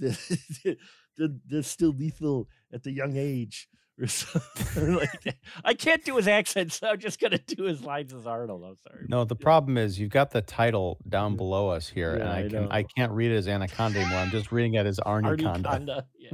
[1.16, 3.68] they're still lethal at the young age."
[4.76, 5.36] Like.
[5.64, 8.62] I can't do his accent, so I'm just gonna do his lines as Arnold.
[8.64, 9.06] I'm sorry.
[9.08, 11.36] No, the problem is you've got the title down Yeah.
[11.36, 14.18] below us here, and I I can I can't read it as anaconda anymore.
[14.18, 16.04] I'm just reading it as Arnie Conda.
[16.18, 16.30] Yeah.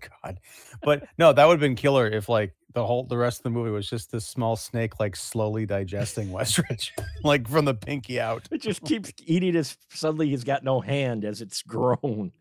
[0.24, 0.40] God.
[0.82, 3.50] But no, that would have been killer if like the whole the rest of the
[3.50, 6.90] movie was just this small snake like slowly digesting Westridge,
[7.24, 8.46] like from the pinky out.
[8.50, 9.76] It just keeps eating his.
[9.90, 12.32] Suddenly, he's got no hand as it's grown.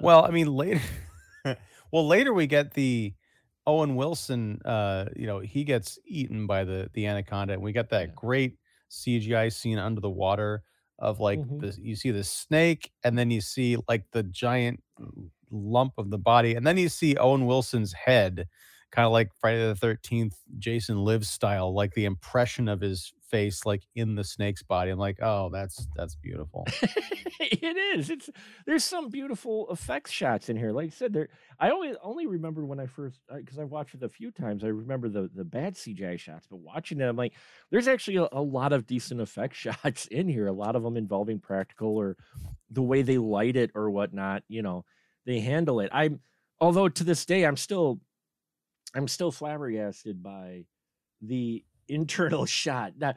[0.00, 0.80] well, I mean later
[1.90, 3.12] well later we get the
[3.66, 7.90] Owen Wilson uh you know he gets eaten by the the anaconda and we got
[7.90, 8.14] that Yeah.
[8.14, 8.58] great
[8.90, 10.62] CGI scene under the water
[10.98, 11.60] of like Mhm.
[11.60, 14.82] the you see the snake and then you see like the giant
[15.50, 18.48] lump of the body and then you see Owen Wilson's head
[18.90, 23.66] kind of like Friday the 13th Jason Lives style like the impression of his face
[23.66, 26.66] like in the snake's body I'm like oh that's that's beautiful
[27.42, 28.10] it is.
[28.10, 28.30] It's
[28.66, 30.72] there's some beautiful effects shots in here.
[30.72, 31.28] Like I said, there.
[31.58, 34.64] I only only remember when I first uh, because I've watched it a few times.
[34.64, 37.34] I remember the the bad CGI shots, but watching it, I'm like,
[37.70, 40.46] there's actually a, a lot of decent effect shots in here.
[40.46, 42.16] A lot of them involving practical or
[42.70, 44.42] the way they light it or whatnot.
[44.48, 44.84] You know,
[45.26, 45.90] they handle it.
[45.92, 46.20] I'm
[46.60, 48.00] although to this day, I'm still
[48.94, 50.64] I'm still flabbergasted by
[51.20, 52.94] the internal shot.
[52.98, 53.14] Now,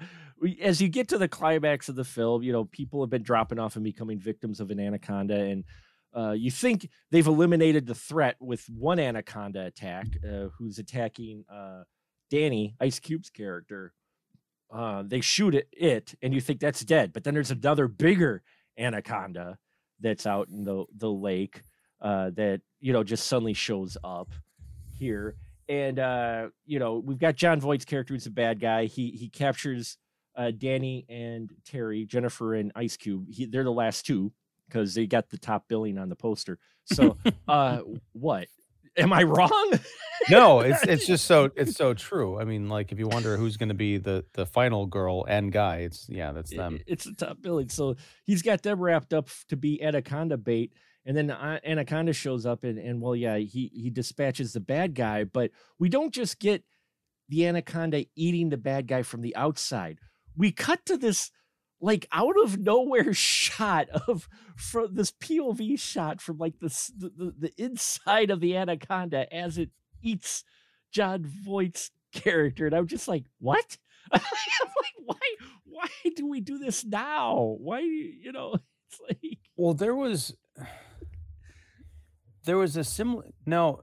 [0.61, 3.59] as you get to the climax of the film, you know, people have been dropping
[3.59, 5.35] off and becoming victims of an anaconda.
[5.35, 5.63] And
[6.15, 11.83] uh, you think they've eliminated the threat with one anaconda attack, uh, who's attacking uh,
[12.29, 13.93] Danny, Ice Cube's character.
[14.73, 17.13] Uh, they shoot it, it, and you think that's dead.
[17.13, 18.43] But then there's another bigger
[18.77, 19.57] anaconda
[19.99, 21.61] that's out in the, the lake
[22.01, 24.29] uh, that, you know, just suddenly shows up
[24.97, 25.35] here
[25.67, 28.85] and uh you know we've got jon voight's character who's a bad guy.
[28.85, 29.97] He he captures
[30.35, 33.25] uh danny and terry jennifer and ice cube.
[33.29, 34.31] He, they're the last two
[34.67, 36.59] because they got the top billing on the poster.
[36.85, 37.79] So uh
[38.13, 38.47] what?
[38.97, 39.73] Am i wrong?
[40.29, 42.39] No it's it's just so it's so true.
[42.39, 45.51] I mean like if you wonder who's going to be the the final girl and
[45.51, 46.79] guy it's yeah that's I- them.
[46.87, 47.69] it's the top billing.
[47.69, 50.71] So he's got them wrapped up to be anaconda bait
[51.05, 55.23] and then anaconda shows up and and well yeah he he dispatches the bad guy
[55.23, 56.63] but we don't just get
[57.29, 59.99] the anaconda eating the bad guy from the outside
[60.35, 61.31] we cut to this
[61.81, 67.33] like out of nowhere shot of from this POV shot from like this the, the,
[67.37, 69.69] the inside of the anaconda as it
[70.01, 70.43] eats
[70.91, 73.77] Jon Voight's character, and I'm just like, what?
[74.11, 75.15] I'm like, why?
[75.65, 77.57] Why do we do this now?
[77.59, 77.81] Why?
[77.81, 78.55] You know,
[78.89, 80.35] it's like well there was
[82.45, 83.81] there was a similar no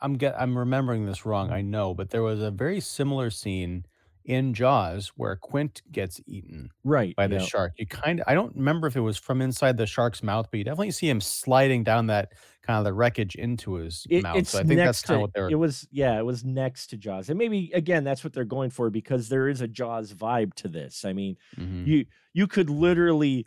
[0.00, 3.84] i'm get i'm remembering this wrong i know but there was a very similar scene
[4.24, 7.42] in jaws where quint gets eaten right by the yeah.
[7.44, 10.46] shark you kind of i don't remember if it was from inside the shark's mouth
[10.50, 12.32] but you definitely see him sliding down that
[12.64, 15.08] kind of the wreckage into his It- mouth it's so i think that's next kind
[15.08, 17.72] to of what they were it was yeah it was next to jaws and maybe
[17.74, 21.12] again that's what they're going for because there is a jaws vibe to this i
[21.12, 21.84] mean Mhm.
[21.84, 23.44] you you could literally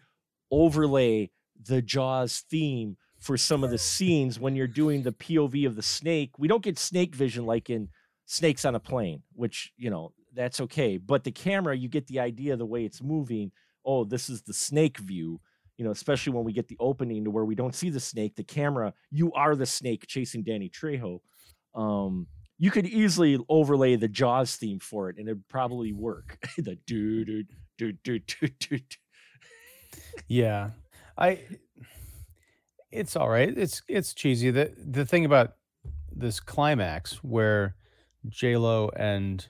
[0.51, 1.31] overlay
[1.63, 5.81] the jaws theme for some of the scenes when you're doing the pov of the
[5.81, 6.37] snake.
[6.37, 7.89] We don't get snake vision like in
[8.27, 10.97] snakes on a plane which you know that's okay.
[10.97, 13.51] But the camera you get the idea the way it's moving.
[13.83, 15.41] Oh this is the snake view.
[15.77, 18.35] You know especially when we get the opening to where we don't see the snake
[18.35, 21.19] the camera you are the snake chasing danny trejo.
[21.73, 22.27] Um
[22.59, 26.37] you could easily overlay the jaws theme for it and it'd probably work.
[26.57, 27.43] The do do
[27.79, 28.79] do do do do
[30.27, 30.71] Yeah.
[31.17, 31.39] I
[32.95, 33.55] it's all right.
[33.55, 34.51] It's it's cheesy.
[34.51, 35.55] The the thing about
[36.11, 37.75] this climax where
[38.29, 39.45] J Lo and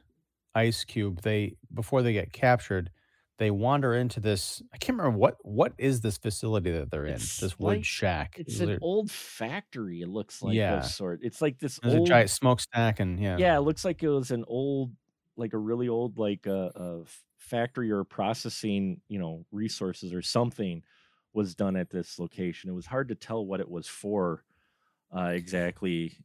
[0.54, 2.90] Ice Cube, they before they get captured,
[3.38, 4.62] they wander into this.
[4.74, 7.16] I can't remember what what is this facility that they're in.
[7.16, 8.36] It's this wood like- shack.
[8.40, 10.02] It's an old factory.
[10.02, 10.78] It looks like Yeah.
[10.80, 11.20] of sort.
[11.24, 12.08] It's like this there's old.
[12.08, 13.38] a giant smokestack and yeah.
[13.38, 14.92] yeah, it looks like it was an old,
[15.38, 20.22] like a really old, like a, uh, f- factory or processing, you know, resources or
[20.22, 20.82] something
[21.36, 22.70] was done at this location.
[22.70, 24.44] It was hard to tell what it was for
[25.16, 26.18] uh, exactly,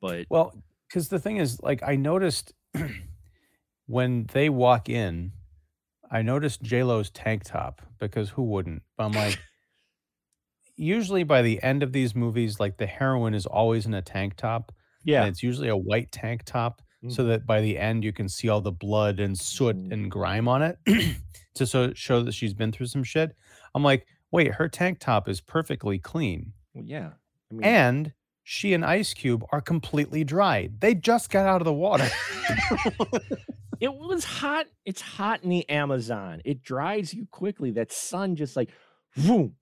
[0.00, 0.54] but Well,
[0.88, 2.52] because the thing is, like, I noticed
[3.86, 5.32] when they walk in,
[6.10, 8.82] I noticed J Lo's tank top because who wouldn't?
[8.96, 9.38] But I'm like,
[10.76, 14.36] usually by the end of these movies, like the heroine is always in a tank
[14.36, 14.72] top.
[15.04, 18.28] yeah, And it's usually a white tank top, so that by the end you can
[18.28, 20.78] see all the blood and soot and grime on it
[21.54, 23.36] to so show that she's been through some shit.
[23.74, 26.52] I'm like, wait, her tank top is perfectly clean.
[26.74, 27.10] well, yeah.
[27.50, 28.12] I mean, And
[28.42, 30.70] she and Ice Cube are completely dry.
[30.78, 32.08] They just got out of the water.
[33.80, 34.66] it was hot.
[34.84, 36.40] It's hot in the Amazon.
[36.44, 37.70] It dries you quickly.
[37.72, 38.70] That sun just like,
[39.16, 39.54] boom.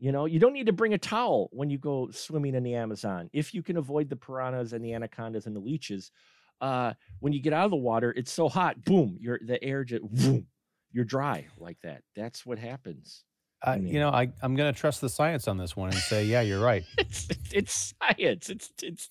[0.00, 2.76] You know, you don't need to bring a towel when you go swimming in the
[2.76, 3.28] Amazon.
[3.32, 6.12] If you can avoid the piranhas and the anacondas and the leeches,
[6.60, 8.84] uh, when you get out of the water, it's so hot.
[8.84, 10.46] Boom, you're the air just boom,
[10.92, 12.02] you're dry like that.
[12.14, 13.24] That's what happens.
[13.62, 16.24] I, you know, I, I'm going to trust the science on this one and say,
[16.24, 16.84] yeah, you're right.
[16.98, 18.50] It's it's science.
[18.50, 19.08] It's it's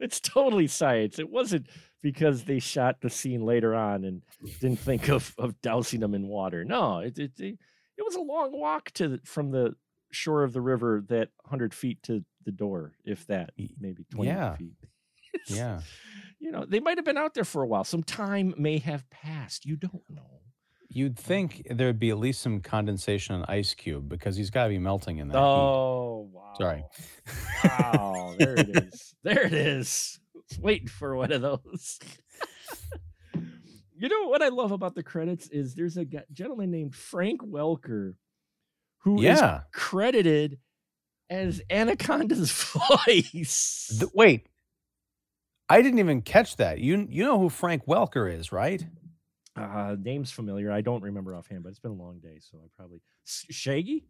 [0.00, 1.18] it's totally science.
[1.18, 1.68] It wasn't
[2.02, 4.22] because they shot the scene later on and
[4.60, 6.64] didn't think of of dousing them in water.
[6.64, 7.58] No, it it it,
[7.96, 9.74] it was a long walk to the, from the
[10.10, 14.56] shore of the river that 100 feet to the door, if that, maybe 20 yeah.
[14.56, 14.76] feet.
[15.48, 15.80] Yeah.
[16.38, 17.82] You know, they might have been out there for a while.
[17.82, 19.66] Some time may have passed.
[19.66, 20.42] You don't know.
[20.88, 24.68] You'd think there'd be at least some condensation on Ice Cube because he's got to
[24.68, 25.34] be melting in that.
[25.34, 25.40] heat.
[25.42, 26.52] Oh, wow.
[26.58, 26.84] Sorry.
[27.64, 28.34] Wow.
[28.38, 29.14] There it is.
[29.22, 30.20] There it is.
[30.60, 31.98] Waiting for one of those.
[33.96, 38.14] you know what I love about the credits is there's a gentleman named Frank Welker
[38.98, 39.60] who is Yeah.
[39.72, 40.58] credited
[41.30, 42.52] as Anaconda's
[43.06, 43.96] voice.
[43.98, 44.46] Th- wait.
[45.68, 46.78] I didn't even catch that.
[46.78, 48.84] You you know who Frank Welker is, right?
[49.56, 50.72] Uh, name's familiar.
[50.72, 54.06] I don't remember offhand, but it's been a long day, so I probably Shaggy.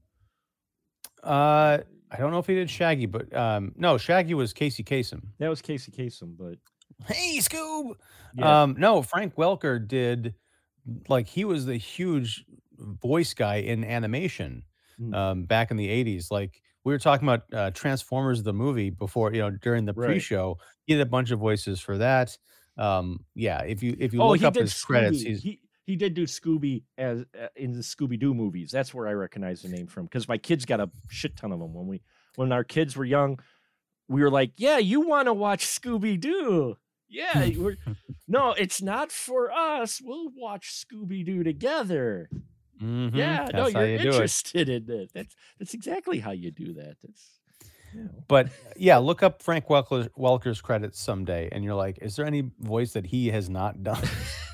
[1.22, 1.78] Uh,
[2.11, 5.22] I don't know if he did Shaggy, but um, no, Shaggy was Casey Kasem.
[5.38, 6.59] That was Casey Kasem, but
[7.07, 7.95] Hey, Scoob.
[8.34, 10.34] yeah, Um, no, Frank Welker did
[11.09, 12.45] like he was the huge
[12.78, 14.64] voice guy in animation
[15.01, 15.12] Mm.
[15.12, 16.30] um, back in the '80s.
[16.30, 20.07] Like we were talking about uh, Transformers the movie before, you know, during the Right.
[20.07, 20.57] pre-show.
[20.84, 22.38] He did a bunch of voices for that.
[22.77, 25.97] Um, yeah, if you if you oh, look he up his credits, he's He he
[25.97, 28.70] did do Scooby as uh, in the Scooby Doo movies.
[28.70, 31.61] That's where I recognize the name from because my kids got a shit ton of
[31.61, 32.03] them when we
[32.37, 33.39] when our kids were young.
[34.09, 36.77] We were like, "Yeah, you want to watch Scooby Doo?
[37.09, 37.77] Yeah, we're
[38.27, 40.01] no, it's not for us.
[40.03, 42.29] We'll watch Scooby Doo together.
[42.83, 45.11] Mhm, Yeah, no, that's how you're you interested in it.
[45.14, 46.97] That's that's exactly how you do that.
[47.03, 47.41] That's.
[48.28, 52.51] But yeah, look up Frank Welker, Welker's credits someday, and you're like, is there any
[52.61, 54.03] voice that he has not done?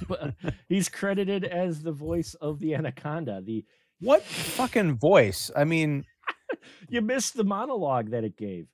[0.68, 3.42] He's credited as the voice of the anaconda.
[3.44, 3.64] The
[4.00, 5.50] what fucking voice?
[5.54, 6.04] I mean,
[6.88, 8.66] you missed the monologue that it gave.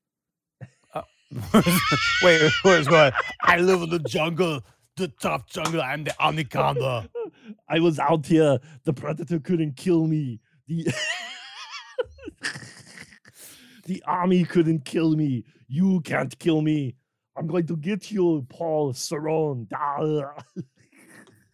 [0.95, 1.03] Uh,
[2.23, 3.15] wait, where's what?
[3.43, 4.61] I live in the jungle,
[4.97, 5.83] the tough jungle.
[5.83, 7.09] I'm the anaconda.
[7.69, 8.59] I was out here.
[8.85, 10.41] The predator couldn't kill me.
[10.69, 10.93] The
[13.87, 15.45] the army couldn't kill me.
[15.69, 16.97] You can't kill me.
[17.37, 19.67] I'm going to get you, Paul Serone.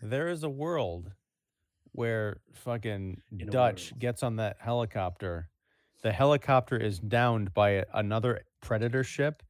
[0.04, 1.12] There is a world
[1.92, 5.48] where fucking In Dutch gets on that helicopter.
[6.02, 9.44] The helicopter is downed by another predator ship.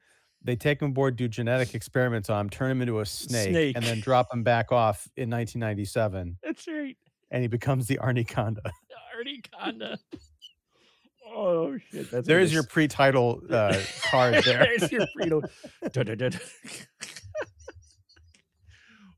[0.45, 3.85] They take him aboard, do genetic experiments on him, turn him into a snake, and
[3.85, 6.99] then drop him back off in 1997, That's right.
[7.31, 8.59] and he becomes the Arniconda.
[9.17, 9.97] Arniconda.
[11.35, 12.11] Oh shit!
[12.11, 13.79] That's There's your pre-title uh,
[14.11, 14.67] card there.
[14.79, 15.07] There's your.
[15.93, 16.39] Dun-dun-dun.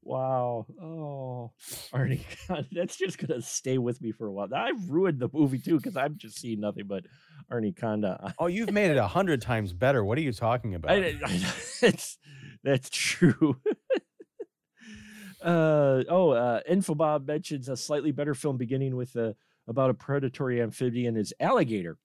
[0.03, 0.67] wow.
[0.81, 1.53] Oh,
[1.93, 4.49] Arnie, God, that's just gonna stay with me for a while.
[4.55, 7.05] I've ruined the movie too because I'm just seeing nothing but
[7.53, 8.33] Arnie Conda.
[8.39, 10.05] Oh, you've made it a hundred times better.
[10.05, 10.93] What are you talking about?
[10.93, 12.19] I, I, that's
[12.63, 13.57] that's true.
[15.43, 19.35] uh oh, uh, Infobob mentions a slightly better film beginning with a
[19.67, 21.97] about a predatory amphibian is alligator,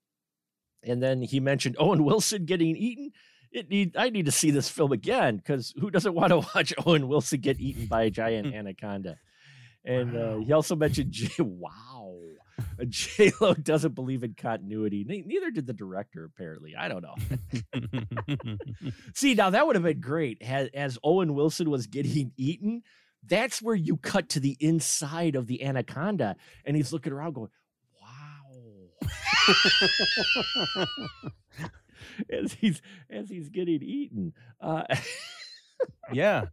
[0.84, 3.12] and then he mentioned Owen Wilson getting eaten.
[3.52, 6.74] It need I need to see this film again because who doesn't want to watch
[6.86, 9.18] Owen Wilson get eaten by a giant anaconda?
[9.86, 12.20] And uh, he also mentioned J- wow,
[12.88, 15.04] J Lo doesn't believe in continuity.
[15.08, 16.76] Ne- neither did the director apparently.
[16.76, 17.16] I don't know.
[19.16, 22.84] See, now that would have been great as, as Owen Wilson was getting eaten.
[23.26, 27.48] That's where you cut to the inside of the anaconda, and he's looking around, going,
[27.48, 27.59] "Wow!"
[32.30, 34.34] as he's as he's getting eaten.
[34.62, 34.84] Uh,
[36.14, 36.46] yeah.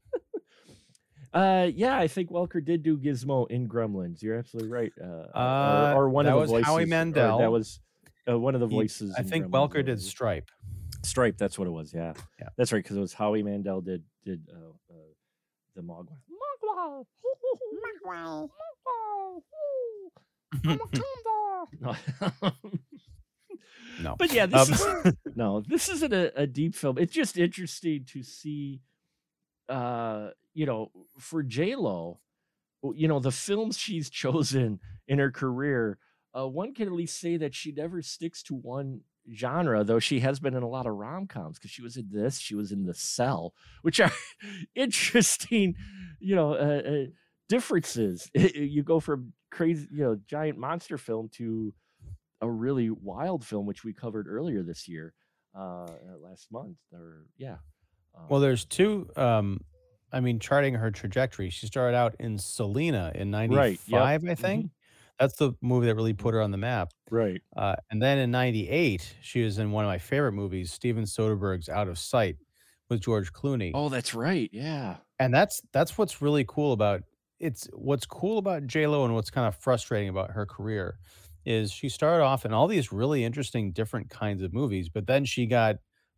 [1.32, 4.22] uh, yeah, I think Welker did do Gizmo in Gremlins.
[4.22, 4.92] You're absolutely right.
[5.00, 6.50] Uh, Uh, or, or one of the voices.
[6.50, 6.66] That was voices.
[6.66, 7.38] Howie Mandel.
[7.38, 7.80] That was
[8.28, 9.14] uh, one of the He- voices.
[9.18, 10.50] I think Gremlins, Welker did Stripe.
[11.02, 11.36] Stripe.
[11.38, 11.92] That's what it was.
[11.94, 12.48] Yeah, Yeah.
[12.56, 12.82] that's right.
[12.82, 14.96] Because it was Howie Mandel did did uh, uh,
[15.74, 16.16] the Mogwai.
[24.02, 24.14] No.
[24.18, 26.98] but yeah, this Um, is no, this isn't a, a deep film.
[26.98, 28.82] It's just interesting to see,
[29.70, 32.20] uh, you know, for J Lo,
[32.94, 35.98] you know, the films she's chosen in her career.
[36.36, 39.00] Uh, one can at least say that she never sticks to one
[39.34, 42.08] genre, though she has been in a lot of rom coms because she was in
[42.12, 44.12] this, she was in The Cell, which are
[44.74, 45.74] interesting,
[46.20, 47.04] you know, uh, uh,
[47.48, 48.30] differences.
[48.34, 51.72] you go from crazy, you know, giant monster film to
[52.40, 55.14] a really wild film, which we covered earlier this year,
[55.56, 57.56] uh, uh, last month, or yeah.
[58.16, 59.08] Um, Well, there's two.
[59.16, 59.60] Um,
[60.12, 61.50] I mean, charting her trajectory.
[61.50, 63.80] She started out in Selena in '95, Right,
[64.22, 64.70] yep, I think.
[65.18, 66.92] That's the movie that really put her on the map.
[67.10, 67.42] right.
[67.56, 71.68] Uh, and then in '98, she was in one of my favorite movies, Steven Soderbergh's
[71.70, 72.36] Out of Sight,
[72.90, 73.72] with George Clooney.
[73.74, 74.50] Oh, that's right.
[74.52, 74.96] Yeah.
[75.18, 77.02] and that's that's what's really cool about
[77.40, 80.98] it's what's cool about J Lo and what's kind of frustrating about her career
[81.44, 85.24] is she started off in all these really interesting different kinds of movies, but then
[85.24, 85.76] she got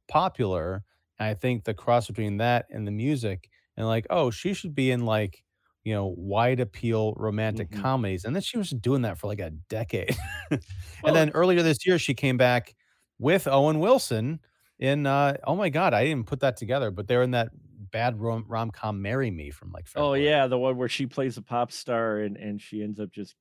[0.09, 0.85] popular.
[1.19, 4.75] And I think the cross between that and the music and like, oh, she should
[4.75, 5.45] be in like,
[5.85, 7.73] you know, wide appeal romantic Mhm.
[7.73, 8.25] comedies.
[8.25, 10.17] And then she was doing that for like a decade.
[11.03, 12.75] Well- and then earlier this year, she came back
[13.19, 14.41] with Owen Wilson
[14.79, 17.49] in, uh, oh my God, I didn't put that together, but they're in that
[17.91, 21.43] bad rom com Marry Me from like, Oh yeah, the one where she plays a
[21.43, 23.35] pop star and and she ends up just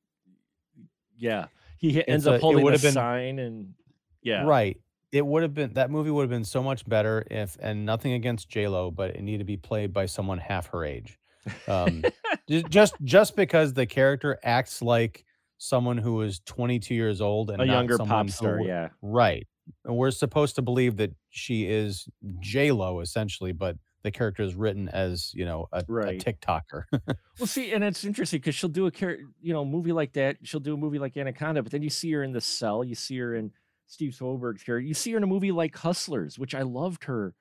[1.17, 1.45] yeah.
[1.77, 3.73] He ends up holding a been- sign and
[4.21, 4.43] yeah.
[4.43, 4.79] Right.
[5.11, 8.13] It would have been that movie would have been so much better if and nothing
[8.13, 11.17] against J Lo, but it needed to be played by someone half her age.
[11.67, 12.03] Um,
[12.49, 15.23] just just because the character acts like
[15.59, 18.89] someone who is 22 years old and A not younger pop star, yeah.
[19.01, 19.47] Right.
[19.85, 22.07] And we're supposed to believe that she is
[22.39, 26.19] J Lo essentially, but the character is written as you know a, a Right.
[26.23, 26.83] TikToker.
[27.39, 30.37] Well, see, and it's interesting because she'll do a char- you know movie like that.
[30.43, 32.83] She'll do a movie like Anaconda, but then you see her in The Cell.
[32.83, 33.51] You see her in
[33.87, 34.85] Steve Soderbergh's character.
[34.87, 37.33] You see her in a movie like Hustlers, which I loved her.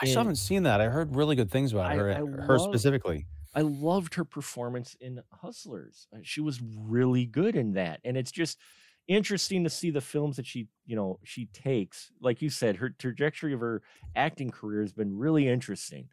[0.00, 0.26] I still in.
[0.26, 0.80] haven't seen that.
[0.80, 2.10] I heard really good things about I- her.
[2.10, 3.26] I her specifically.
[3.54, 6.06] I loved her performance in Hustlers.
[6.14, 8.58] Uh, She was really good in that, and it's just
[9.10, 12.12] interesting to see the films that she, you know, she takes.
[12.20, 13.82] Like you said, her trajectory of her
[14.14, 16.08] acting career has been really interesting.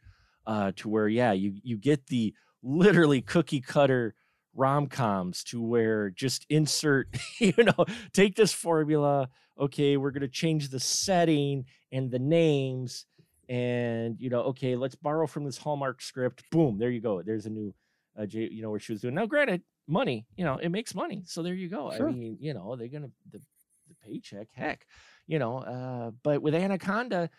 [0.45, 2.33] Uh, to where, yeah, you you get the
[2.63, 4.15] literally cookie cutter
[4.55, 9.29] rom coms to where just insert, you know, take this formula.
[9.59, 13.05] Okay, we're gonna change the setting and the names
[13.49, 17.45] and you know okay let's borrow from this hallmark script boom there you go there's
[17.45, 17.73] a new
[18.19, 21.23] uh, you know where she was doing now granted money you know it makes money
[21.25, 21.91] so there you go.
[21.95, 22.09] Sure.
[22.09, 23.39] i mean you know they're gonna the,
[23.87, 24.85] the paycheck heck
[25.27, 27.29] you know uh but with anaconda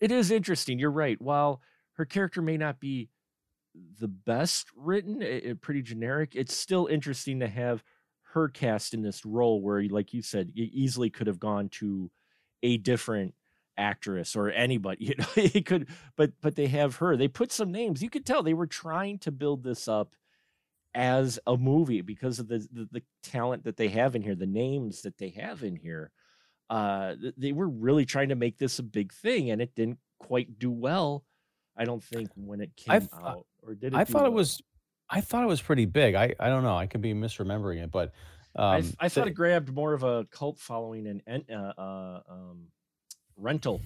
[0.00, 1.20] it is interesting you're right.
[1.20, 1.60] While
[1.94, 3.08] her character may not be
[4.00, 7.82] the best written it, it- pretty generic it's still interesting to have
[8.34, 12.10] her cast in this role where like you said you easily could have gone to
[12.62, 13.34] a different
[13.76, 17.16] actress or anybody you know it could but but they have her.
[17.16, 20.14] They put some names you could tell they were trying to build this up
[20.98, 24.46] as a movie because of the the, the talent that they have in here the
[24.46, 26.10] names that they have in here
[26.70, 30.58] uh they were really trying to make this a big thing and it didn't quite
[30.58, 31.24] do well
[31.76, 34.60] i don't think when it came th- out or did it I thought it was
[35.08, 36.14] I thought it was pretty big.
[36.14, 36.76] I I don't know.
[36.76, 38.12] I could be misremembering it, but
[38.56, 42.20] um, I, I thought the- it grabbed more of a cult following and uh, uh,
[42.28, 42.66] um,
[43.38, 43.80] rental.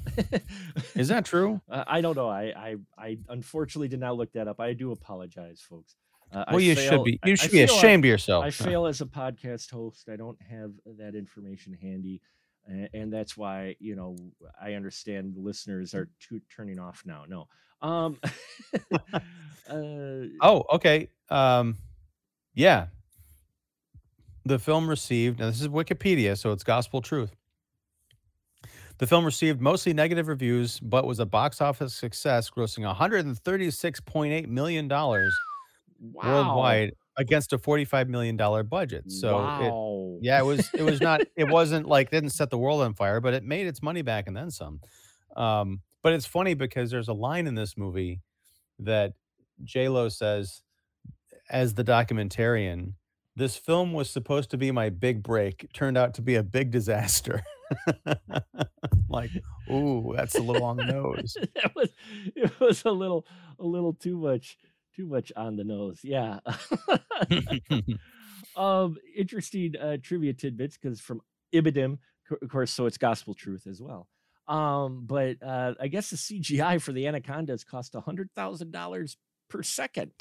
[0.97, 1.61] is that true?
[1.71, 2.29] Uh, I don't know.
[2.29, 4.59] I, I I unfortunately did not look that up.
[4.59, 5.95] I do apologize, folks.
[6.33, 7.21] Uh, I Well, you fail- should be.
[7.23, 8.45] I- You I should be fail- ashamed of yourself.
[8.45, 10.09] I fail as a podcast host.
[10.09, 12.21] I don't have that information handy,
[12.67, 14.17] and, and that's why you know
[14.61, 17.25] I understand listeners are tu- turning off now.
[17.29, 17.49] No.
[17.83, 18.19] Um.
[19.69, 21.09] uh, Oh, okay.
[21.31, 21.77] Um,
[22.55, 22.87] yeah.
[24.45, 27.31] The film received, now this is Wikipedia, so it's gospel truth.
[28.99, 34.89] The film received mostly negative reviews, but was a box office success, grossing $136.8 million
[36.03, 36.45] wow.
[36.45, 38.37] worldwide against a $45 million
[38.67, 39.11] budget.
[39.11, 42.83] So it, yeah, it was it was not it wasn't like didn't set the world
[42.83, 44.81] on fire, but it made its money back and then some.
[45.37, 48.21] Um, but it's funny because there's a line in this movie
[48.79, 49.13] that
[49.65, 50.63] J Lo says
[51.51, 52.95] as the documentarian.
[53.35, 55.65] This film was supposed to be my big break.
[55.65, 57.43] It turned out to be a big disaster.
[59.09, 59.31] like,
[59.71, 61.37] ooh, that's a little on the nose.
[61.55, 61.91] that was
[62.37, 63.27] it was a little
[63.59, 64.59] a little too much
[64.95, 66.39] too much on the nose yeah
[68.57, 71.21] um interesting uh trivia tidbits because from
[71.55, 74.09] IMDb co- of course so it's gospel truth as well
[74.49, 79.17] um but uh i guess the cgi for the anacondas cost a hundred thousand dollars
[79.49, 80.13] per second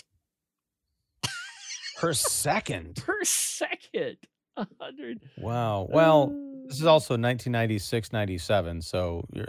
[1.98, 2.96] per second.
[2.96, 4.18] per second
[4.58, 5.88] a hundred Wow.
[5.90, 6.28] Well,
[6.68, 8.82] this is Uh, also 1996, 97.
[8.82, 9.46] So you're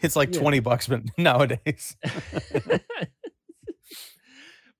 [0.00, 0.40] it's like Yeah.
[0.40, 1.96] 20 bucks but nowadays.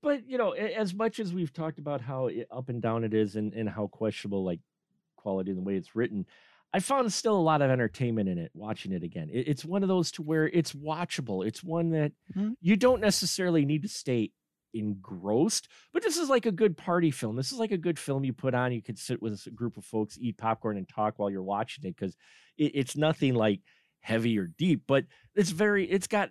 [0.02, 3.36] But you know, as much as we've talked about how up and down it is,
[3.36, 4.60] and and how questionable like
[5.16, 6.26] quality and the way it's written,
[6.74, 8.50] I found still a lot of entertainment in it.
[8.54, 11.46] Watching it again, It- it's one of those to where it's watchable.
[11.46, 12.54] It's one that Mhm.
[12.60, 14.32] you don't necessarily need to stay
[14.74, 17.36] engrossed, but this is like a good party film.
[17.36, 18.72] This is like a good film you put on.
[18.72, 21.84] You could sit with a group of folks, eat popcorn, and talk while you're watching
[21.84, 22.16] it because
[22.56, 23.60] it, it's nothing like
[24.00, 25.88] heavy or deep, but it's very.
[25.88, 26.30] It's got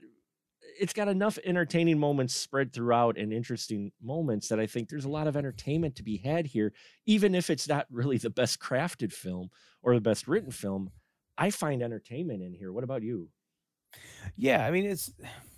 [0.80, 5.10] it's got enough entertaining moments spread throughout and interesting moments that I think there's a
[5.10, 6.74] lot of entertainment to be had here,
[7.06, 9.50] even if it's not really the best crafted film
[9.82, 10.92] or the best written film.
[11.38, 12.72] I find entertainment in here.
[12.72, 13.30] What about you?
[14.36, 15.12] yeah, I mean it's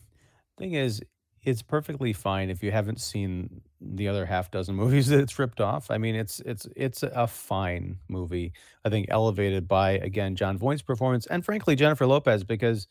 [0.57, 1.01] thing is
[1.43, 5.61] it's perfectly fine if you haven't seen the other half dozen movies that it's ripped
[5.61, 5.91] off.
[5.91, 8.53] I mean, it's it's it's a fine movie.
[8.85, 12.87] I think elevated by again Jon Voight's performance and frankly Jennifer Lopez because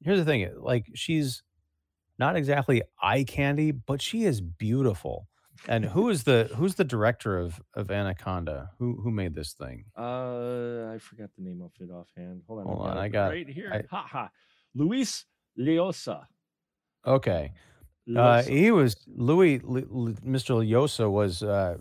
[0.00, 1.42] here's the thing, like she's
[2.18, 5.28] not exactly eye candy, but she is beautiful.
[5.68, 8.70] And who is the who's the director of of Anaconda?
[8.78, 9.84] Who who made this thing?
[9.96, 12.42] Uh, I forgot the name of it offhand.
[12.46, 13.70] Hold on, Hold on, it I got- right here.
[13.72, 14.30] I- ha ha,
[14.74, 15.24] Luis
[15.58, 16.24] Llosa.
[17.06, 17.52] Okay.
[18.14, 20.54] Uh, he was Louis, L- L- Mr.
[20.64, 21.76] Llosa was uh,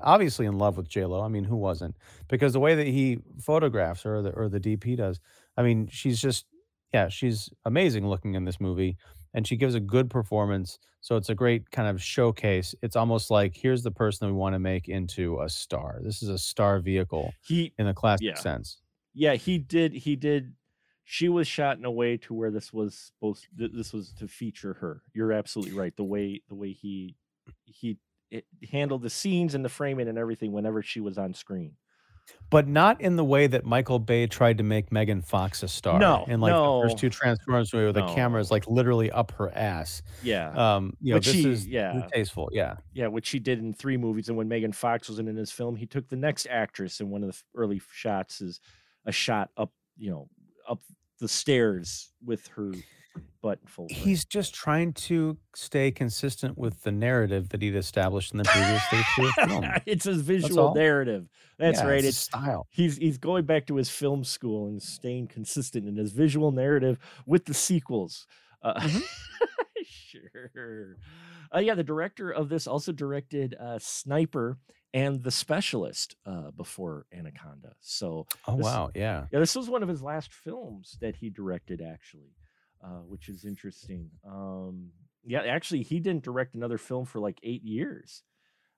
[0.00, 1.20] obviously in love with J Lo.
[1.22, 1.96] I mean, who wasn't?
[2.28, 5.18] Because the way that he photographs her, or the or the DP does,
[5.56, 6.44] I mean, she's just
[6.94, 8.96] yeah, she's amazing looking in this movie,
[9.36, 10.78] and she gives a good performance.
[11.00, 12.74] So it's a great kind of showcase.
[12.82, 16.00] It's almost like here's the person we want to make into a star.
[16.02, 18.34] This is a star vehicle he in the classic Yeah.
[18.34, 18.80] sense.
[19.14, 20.54] yeah he did he did
[21.04, 24.26] she was shot in a way to where this was supposed th- this was to
[24.26, 27.14] feature her you're absolutely right the way the way he
[27.64, 27.96] he
[28.32, 31.76] it handled the scenes and the framing and everything whenever she was on screen
[32.50, 35.98] but not in the way that Michael Bay tried to make Megan Fox a star.
[35.98, 39.50] No, in like the first two Transformers where the camera is like literally up her
[39.56, 40.02] ass.
[40.22, 42.06] yeah Um, you know, But this she- is yeah.
[42.12, 42.48] tasteful.
[42.52, 45.50] Yeah, yeah which she did in three movies and when megan fox was in his
[45.50, 48.60] film he took the next actress and one of the early shots is
[49.06, 50.28] a shot up you know
[50.68, 50.80] up
[51.20, 52.72] the stairs with her
[53.42, 53.98] butt full frame.
[54.00, 58.82] he's just trying to stay consistent with the narrative that he'd established in the previous
[58.84, 59.64] stage two film.
[59.86, 60.74] it's his visual all.
[60.74, 62.66] narrative that's Yeah, right it's it's style.
[62.70, 66.98] he's he's going back to his film school and staying consistent in his visual narrative
[67.26, 68.26] with the sequels.
[68.62, 68.98] Uh, Mm-hmm.
[69.84, 70.96] sure.
[71.54, 74.58] Uh, yeah, the director of this also directed uh, Sniper
[74.94, 77.74] and The Specialist uh, before Anaconda.
[77.80, 79.26] So Oh this- wow, yeah.
[79.32, 82.32] yeah, this was one of his last films that he directed, actually,
[82.86, 84.10] uh, which is interesting.
[84.26, 84.90] Um,
[85.24, 88.22] yeah, actually, he didn't direct another film for like eight years.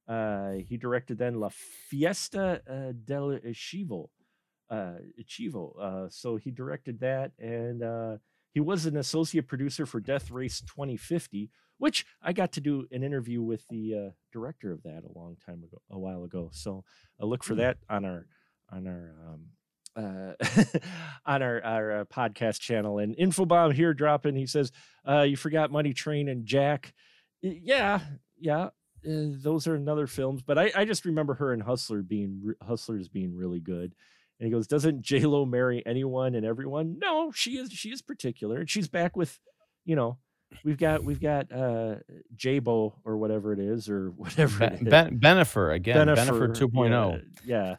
[0.09, 4.09] Uh, he directed then La Fiesta uh, del Chivo.
[4.71, 5.79] Uh, Chivo.
[5.79, 8.17] Uh, so he directed that, and uh,
[8.53, 13.03] he was an associate producer for Death Race 2050, which I got to do an
[13.03, 16.51] interview with the uh, director of that a long time ago, a while ago.
[16.53, 16.85] So
[17.21, 18.27] look for that on our
[18.71, 19.47] on our um,
[19.99, 20.33] uh,
[21.27, 22.99] on our our uh, podcast channel.
[22.99, 24.37] And Infobomb here dropping.
[24.37, 24.71] He says,
[25.09, 26.95] uh, "You forgot Money Train and Jack."
[27.43, 28.01] Yeah,
[28.39, 28.69] yeah.
[29.07, 33.09] Uh, those are another films, but I, I just remember her and Hustler being Hustlers
[33.09, 33.95] being really good.
[34.41, 36.99] And he goes, "Doesn't J Lo marry anyone and everyone?
[37.01, 37.73] No, she is.
[37.73, 39.39] She is particular, and she's back with,
[39.85, 40.19] you know,
[40.65, 41.97] we've got we've got uh
[42.37, 46.07] J-Bo or whatever it is or whatever Ben, Bennifer again.
[46.07, 47.23] Bennifer Bennifer, 2.0.
[47.45, 47.57] Yeah.
[47.57, 47.77] yeah.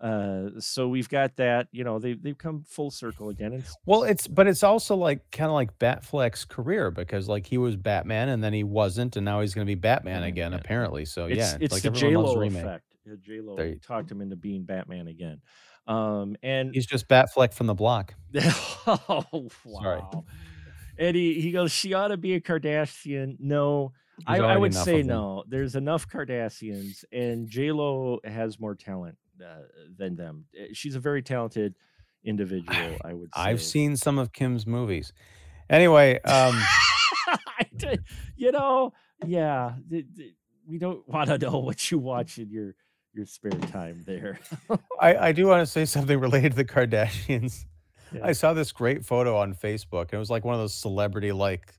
[0.00, 1.68] Uh, so we've got that.
[1.72, 3.52] You know, they they've come full circle again.
[3.52, 7.58] It's, Well, it's but it's also like kind of like Batfleck's career because like he
[7.58, 11.04] was Batman and then he wasn't and now he's going to be Batman again apparently.
[11.04, 12.84] So it's, yeah, it's like the J Lo effect.
[13.22, 15.40] J Lo talked him into being Batman again.
[15.86, 18.14] Um, and He's just Batfleck from the block.
[18.86, 19.48] oh
[19.80, 20.00] Sorry.
[20.00, 20.24] wow.
[20.98, 23.36] And he, he goes, she ought to be a Kardashian.
[23.40, 23.92] No,
[24.26, 25.44] I, I would say no.
[25.48, 29.62] There's enough Kardashians, and J Lo has more talent uh,
[29.96, 30.44] than them.
[30.58, 31.74] Uh, She's a very talented
[32.24, 32.96] individual.
[33.04, 33.28] I would.
[33.34, 33.40] say.
[33.40, 35.12] I've seen some of Kim's movies.
[35.70, 36.60] Anyway, um
[37.76, 38.04] did-
[38.36, 38.92] you know,
[39.26, 39.74] yeah.
[39.90, 40.34] th- th-
[40.66, 42.74] we don't want to know what you watch in your
[43.12, 44.40] your spare time there.
[45.00, 47.64] I, I do want to say something related to the Kardashians.
[48.12, 48.26] Yeah.
[48.26, 50.02] I saw this great photo on Facebook.
[50.02, 51.74] And it was like one of those celebrity like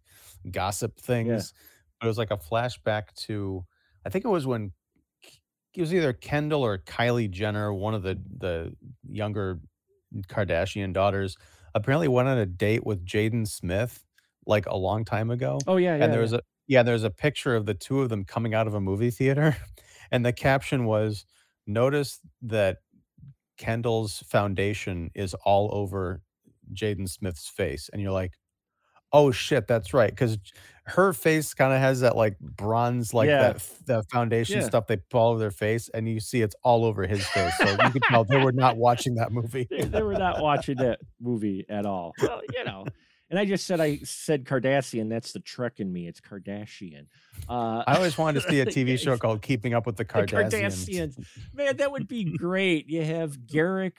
[0.51, 1.53] gossip things.
[2.03, 3.64] It was like a flashback to
[4.06, 4.74] I think it was when
[5.78, 8.76] it was either Kendall or Kylie Jenner, one of the the
[9.07, 9.59] younger
[10.28, 11.38] Kardashian daughters,
[11.73, 14.03] apparently went on a date with Jaden Smith
[14.45, 15.59] like a long time ago.
[15.67, 16.03] Oh yeah, yeah.
[16.03, 18.67] and there was a yeah, there's a picture of the two of them coming out
[18.67, 19.55] of a movie theater,
[20.11, 21.26] and the caption was,
[21.67, 22.78] "Notice that
[23.57, 26.21] Kendall's foundation is all over
[26.73, 28.34] Jaden Smith's face," and you're like,
[29.16, 30.38] "Oh shit, that's right," because
[30.88, 33.53] her face kind of has that like bronze, like Yeah.
[33.53, 34.68] that the foundation Yeah.
[34.68, 37.53] stuff they put all over their face, and you see it's all over his face,
[37.57, 39.68] so you can tell they were not watching that movie.
[39.70, 42.13] they, they were not watching that movie at all.
[42.22, 42.86] Well, you know.
[43.32, 45.09] And I just said I said Kardashian.
[45.09, 46.07] That's the Trek in me.
[46.07, 47.07] It's Kardashian.
[47.49, 50.09] Uh, I always wanted to see a TV show called Keeping Up with the the
[50.13, 50.51] Kardashians.
[50.51, 51.26] Kardashians.
[51.51, 52.88] Man, that would be great.
[52.88, 53.93] You have Garak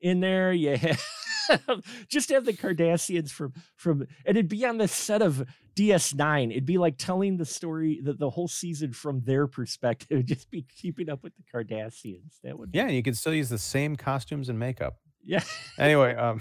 [0.00, 0.52] in there.
[0.52, 1.00] You have
[2.08, 5.44] just have the Cardassians from from, and it'd be on the set of
[5.76, 6.50] DS9.
[6.50, 10.08] It'd be like telling the story, the, the whole season from their perspective.
[10.10, 12.40] It'd just be keeping up with the Kardashians.
[12.44, 14.96] That would, be- Yeah, you could still use the same costumes and makeup.
[15.24, 15.42] yeah.
[15.78, 16.40] Anyway, um,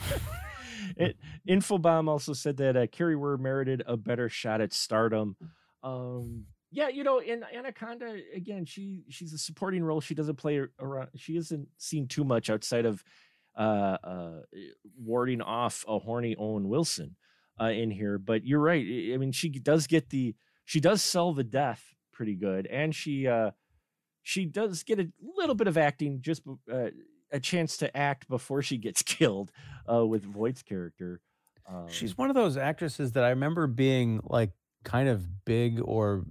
[0.97, 5.35] it, Infobomb also said that uh, Kari Wuhrer merited a better shot at stardom.
[5.83, 10.01] Um, yeah, you know, in Anaconda again, she she's a supporting role.
[10.01, 11.09] She doesn't play around.
[11.15, 13.03] She isn't seen too much outside of
[13.59, 14.39] uh, uh,
[14.97, 17.15] warding off a horny Owen Wilson
[17.61, 18.17] uh, in here.
[18.17, 18.83] But you're right.
[18.83, 20.35] I I mean, she does get the
[20.65, 21.83] she does sell the death
[22.13, 23.51] pretty good, and she uh,
[24.23, 26.87] she does get a little bit of acting, just uh,
[27.31, 29.51] a chance to act before she gets killed
[29.91, 31.21] uh, with Voight's character.
[31.67, 34.51] Um, She's one of those actresses that I remember being like
[34.83, 36.25] kind of big or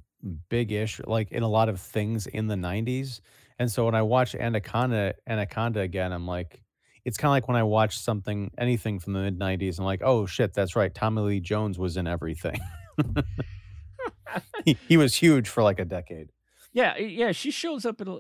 [0.49, 3.21] big-ish, like in a lot of things in the 90s.
[3.59, 6.61] And so when I watch Anaconda, Anaconda again, I'm like,
[7.09, 10.03] it's kind of like when I watch something, anything from the mid 90s, I'm like,
[10.05, 10.95] oh shit, that's right.
[10.95, 12.61] Tommy Lee Jones was in everything.
[14.67, 16.29] he, he was huge for like a decade.
[16.75, 17.33] yeah, yeah.
[17.33, 18.19] She shows up in a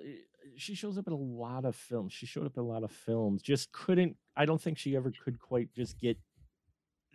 [0.56, 2.14] she shows up in a lot of films.
[2.14, 3.42] She showed up in a lot of films.
[3.42, 4.16] Just couldn't.
[4.34, 6.16] I don't think she ever could quite just get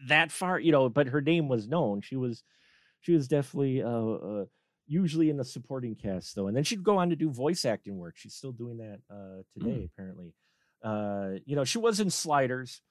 [0.08, 0.90] that far, you know.
[0.90, 2.02] But her name was known.
[2.02, 2.44] She was
[3.02, 4.46] she was definitely uh, uh
[4.86, 7.98] usually in the supporting cast though, and then she'd go on to do voice acting
[7.98, 8.14] work.
[8.16, 10.36] She's still doing that uh today apparently.
[10.84, 12.82] Uh, you know, she was in Sliders,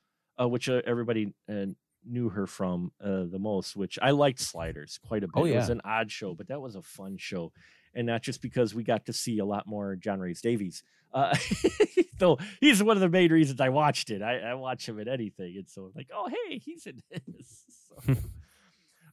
[0.40, 1.66] uh, which uh, everybody uh,
[2.04, 3.76] knew her from uh, the most.
[3.76, 5.32] Which I liked Sliders quite a bit.
[5.36, 7.52] Oh, It was an odd show, but that was a fun show,
[7.94, 10.82] and not just because we got to see a lot more John Rhys Davies.
[11.12, 11.36] Uh,
[12.18, 14.22] though he's one of the main reasons I watched it.
[14.22, 17.64] I, I watch him in anything, and so I'm like, oh hey, he's in this.
[18.06, 18.16] So,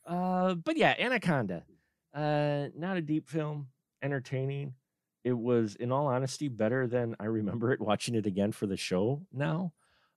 [0.05, 1.63] uh, but yeah, Anaconda,
[2.13, 3.67] uh, not a deep film,
[4.01, 4.73] entertaining.
[5.23, 7.81] It was, in all honesty, better than I remember it.
[7.81, 9.73] Watching it again for the show now,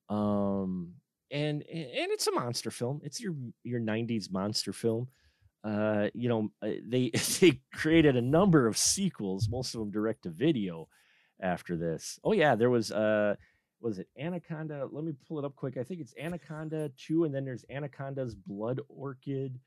[0.09, 0.95] um,
[1.31, 3.01] and and it's a monster film.
[3.03, 3.35] It's your
[3.65, 5.09] your '90s monster film.
[5.65, 10.23] Uh, you know, uh, they they created a number of sequels, most of them direct
[10.25, 10.89] to video.
[11.41, 13.35] After this, oh yeah, there was uh,
[13.81, 14.89] was it Anaconda?
[14.91, 15.77] Let me pull it up quick.
[15.77, 19.59] I think it's Anaconda two, and then there's Anaconda's Blood Orchid.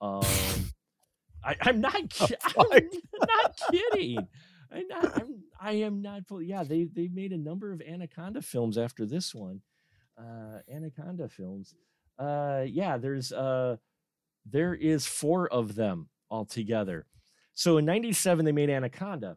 [0.00, 0.22] Um,
[1.44, 1.94] I, I'm not.
[2.08, 2.90] ki- I'm
[3.26, 4.28] not kidding.
[4.74, 5.16] I'm not.
[5.16, 5.44] I'm.
[5.60, 6.22] I am not.
[6.40, 9.60] Yeah, they they made a number of Anaconda films after this one.
[10.18, 11.74] Uh, Anaconda films.
[12.18, 12.98] Uh, yeah.
[12.98, 13.76] There's uh,
[14.44, 17.06] there is four of them altogether.
[17.54, 19.36] So in '97 they made Anaconda,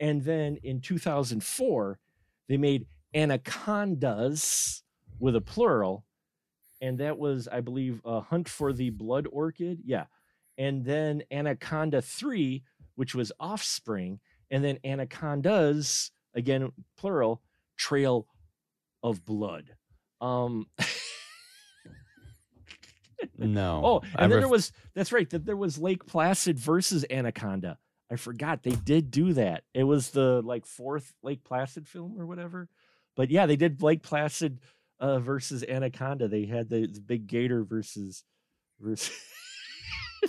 [0.00, 1.98] and then in 2004
[2.48, 4.82] they made Anacondas
[5.18, 6.04] with a plural,
[6.80, 9.80] and that was, I believe, a Hunt for the Blood Orchid.
[9.84, 10.06] Yeah,
[10.58, 12.62] and then Anaconda 3,
[12.96, 14.20] which was Offspring,
[14.52, 17.42] and then Anacondas, again, plural,
[17.76, 18.28] Trail
[19.02, 19.74] of Blood.
[20.20, 20.68] Um,
[23.38, 23.80] No.
[23.84, 27.78] oh, I and then there was, that's right, that there was Lake Placid versus Anaconda.
[28.10, 29.64] I forgot they did do that.
[29.72, 32.68] It was the like fourth Lake Placid film or whatever.
[33.16, 34.60] But yeah, they did Lake Placid
[35.00, 36.28] uh, versus Anaconda.
[36.28, 38.24] They had the, the big gator versus
[38.78, 39.10] versus.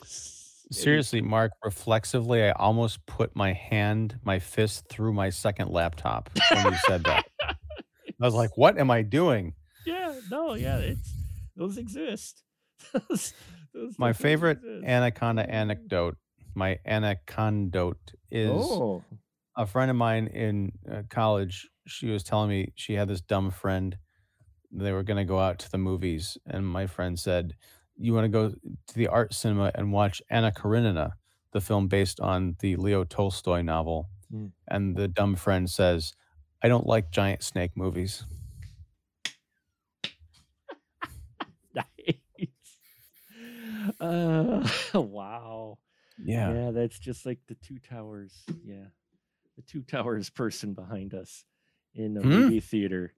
[0.74, 6.66] Seriously, Mark, reflexively, I almost put my hand, my fist through my second laptop when
[6.74, 7.26] you said that.
[7.42, 7.56] I
[8.26, 9.54] was like, what am I doing?
[9.86, 11.14] Yeah, no, yeah, it's
[11.56, 12.44] those exist.
[13.10, 13.34] those,
[13.74, 14.86] those My favorite exist.
[14.86, 16.18] anaconda anecdote,
[16.56, 19.04] my anacondote is Oh,
[19.58, 21.70] a friend of mine in uh, college.
[21.88, 23.98] She was telling me she had this dumb friend.
[24.72, 26.38] They were going to go out to the movies.
[26.48, 27.54] And my friend said,
[27.98, 31.14] You want to go to the art cinema and watch Anna Karenina,
[31.52, 34.10] the film based on the Leo Tolstoy novel.
[34.32, 34.48] Hmm.
[34.68, 36.14] And the dumb friend says,
[36.62, 38.24] I don't like giant snake movies.
[41.76, 42.18] nice.
[44.00, 45.78] Uh, wow.
[46.24, 46.54] Yeah.
[46.54, 48.34] Yeah, that's just like the two towers.
[48.64, 48.86] Yeah,
[49.56, 51.46] the two towers person behind us
[51.94, 52.30] in a Hmm?
[52.30, 53.14] movie theater.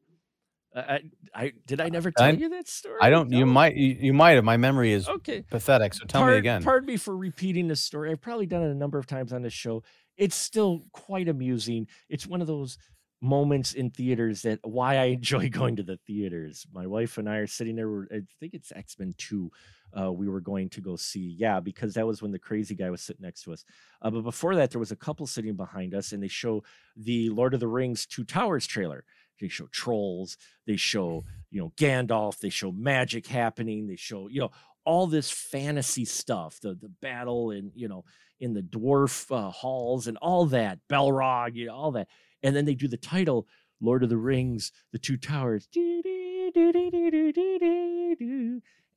[0.75, 0.99] I,
[1.33, 2.99] I, did I never tell I- you that story?
[3.01, 4.43] I don't, you might, you, you might have.
[4.43, 5.41] My memory is Okay.
[5.49, 5.93] pathetic.
[5.93, 6.63] So tell me again.
[6.63, 8.11] Pardon me for repeating this story.
[8.11, 9.83] I've probably done it a number of times on this show.
[10.17, 11.87] It's still quite amusing.
[12.09, 12.77] It's one of those
[13.21, 16.65] moments in theaters that why I enjoy going to the theaters.
[16.73, 18.03] My wife and I are sitting there.
[18.11, 19.51] I think it's X Men Two.
[19.97, 21.35] Uh, we were going to go see.
[21.39, 23.63] Yeah, because that was when the crazy guy was sitting next to us.
[24.01, 26.63] Uh, but before that, there was a couple sitting behind us, and they show
[26.97, 29.05] the Lord of the Rings Two Towers trailer.
[29.39, 30.37] They show trolls.
[30.65, 32.39] They show you know Gandalf.
[32.39, 33.87] They show magic happening.
[33.87, 34.51] They show you know
[34.85, 38.05] all this fantasy stuff, the the battle and you know
[38.39, 42.07] in the dwarf uh, halls and all that, Balrog, you know, all that,
[42.43, 43.47] and then they do the title,
[43.81, 45.67] Lord of the Rings, the Two Towers,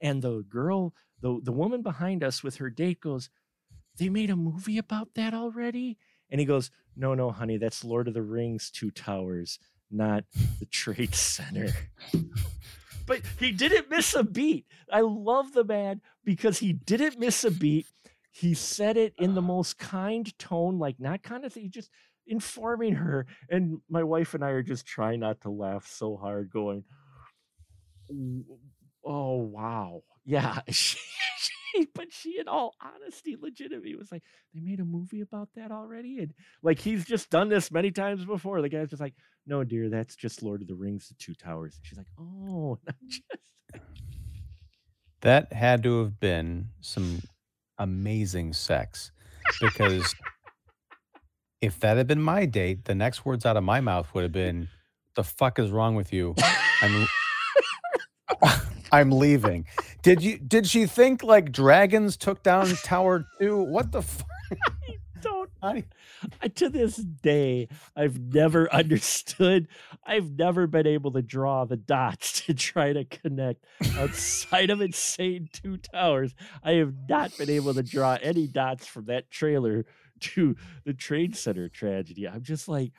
[0.01, 3.31] and the girl, the the woman behind us with her date goes,
[3.97, 5.99] they made a movie about that already,
[6.31, 9.59] and he goes, no, no, honey, that's Lord of the Rings, Two Towers,
[9.91, 10.25] not
[10.59, 11.69] the Trade Center.
[13.07, 14.67] but he didn't miss a beat.
[14.93, 17.87] I love the man because he didn't miss a beat.
[18.31, 19.45] he said it in the uh.
[19.45, 21.91] most kind tone, like not kind of thing, just
[22.27, 23.27] informing her.
[23.49, 26.85] And my wife and I are just trying not to laugh so hard, going,
[29.05, 30.61] "Oh wow, yeah."
[31.95, 34.23] But she, in all honesty, legitimately was like,
[34.55, 38.25] "They made a movie about that already," and like he's just done this many times
[38.25, 38.63] before.
[38.63, 39.15] The guy's just like,
[39.47, 42.79] "No, dear, that's just Lord of the Rings: The Two Towers." And she's like, "Oh,
[42.87, 43.09] not mm.
[43.09, 43.23] just."
[45.23, 47.23] That had to have been some
[47.77, 49.11] amazing sex
[49.61, 50.15] because
[51.61, 54.31] if that had been my date, the next words out of my mouth would have
[54.33, 54.69] been,
[55.17, 56.37] "The fuck is wrong with you?
[56.83, 57.09] I'm
[58.93, 59.67] I'm leaving."
[60.03, 63.63] Did you did she think like dragons took down Tower 2?
[63.63, 64.27] What the fuck?
[65.21, 65.85] don't I,
[66.41, 69.69] I, to this day i've never understood
[70.07, 73.65] i've never been able to draw the dots to try to connect
[73.97, 79.07] outside of insane two towers i have not been able to draw any dots from
[79.07, 79.85] that trailer
[80.21, 82.93] to the trade center tragedy i'm just like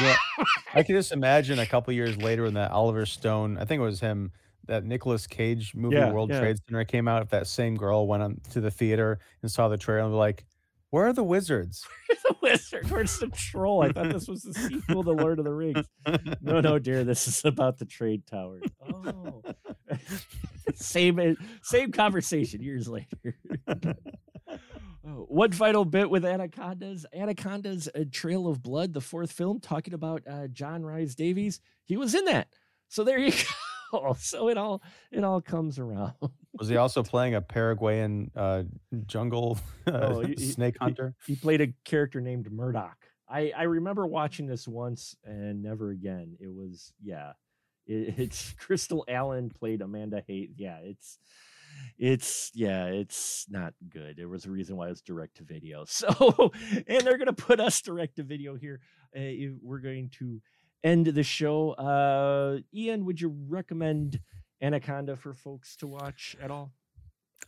[0.00, 0.16] Yeah.
[0.74, 3.84] I can just imagine a couple years later when that Oliver Stone, I think it
[3.84, 4.32] was him,
[4.66, 6.40] that Nicolas Cage movie Yeah, World yeah.
[6.40, 7.22] Trade Center came out.
[7.22, 10.18] If that same girl went on to the theater and saw the trailer and was
[10.18, 10.44] like,
[10.90, 11.86] "Where are the wizards?"
[12.24, 15.52] the wizard where's the troll i thought this was the sequel to lord of the
[15.52, 15.86] rings
[16.40, 19.42] no no dear this is about the trade towers oh
[20.74, 23.36] same eh, same conversation years later
[25.02, 30.22] one final bit with anacondas anacondas a trail of blood the fourth film talking about
[30.28, 32.48] uh, john rhys davies he was in that
[32.88, 33.32] so there you
[33.92, 36.12] go so it all it all comes around
[36.58, 38.64] Was he also playing a Paraguayan uh,
[39.06, 41.14] jungle uh, Oh, he- he- snake hunter?
[41.26, 42.96] He played a character named Murdoch.
[43.28, 46.36] I, I remember watching this once and never again.
[46.40, 47.32] It was yeah,
[47.86, 50.50] it, it's Crystal Allen played Amanda Haight.
[50.56, 51.18] Yeah, it's
[51.98, 54.16] it's yeah, it's not good.
[54.16, 55.84] There was a reason why it's direct to video.
[55.88, 56.52] So
[56.86, 58.80] and they're gonna put us direct to video here.
[59.16, 60.40] Uh, we're going to
[60.84, 61.72] end the show.
[61.72, 64.20] Uh, Ian, would you recommend
[64.62, 66.72] Anaconda for folks to watch at all?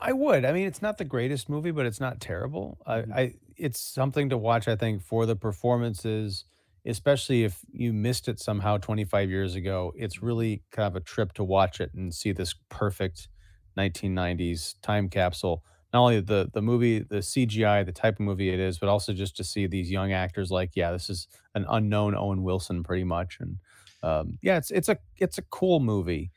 [0.00, 0.44] I would.
[0.44, 2.78] I mean, it's not the greatest movie, but it's not terrible.
[2.86, 3.12] I, Mhm.
[3.14, 4.66] I it's something to watch.
[4.66, 6.44] I think for the performances,
[6.84, 9.92] especially if you missed it somehow 25 years ago.
[9.96, 13.28] It's really kind of a trip to watch it and see this perfect
[13.76, 15.64] 1990s time capsule.
[15.92, 19.12] Not only the the movie, the CGI, the type of movie it is, but also
[19.12, 20.50] just to see these young actors.
[20.50, 23.38] Like, yeah, this is an unknown Owen Wilson, pretty much.
[23.40, 23.58] And
[24.02, 26.30] um, yeah, it's it's a it's a cool movie.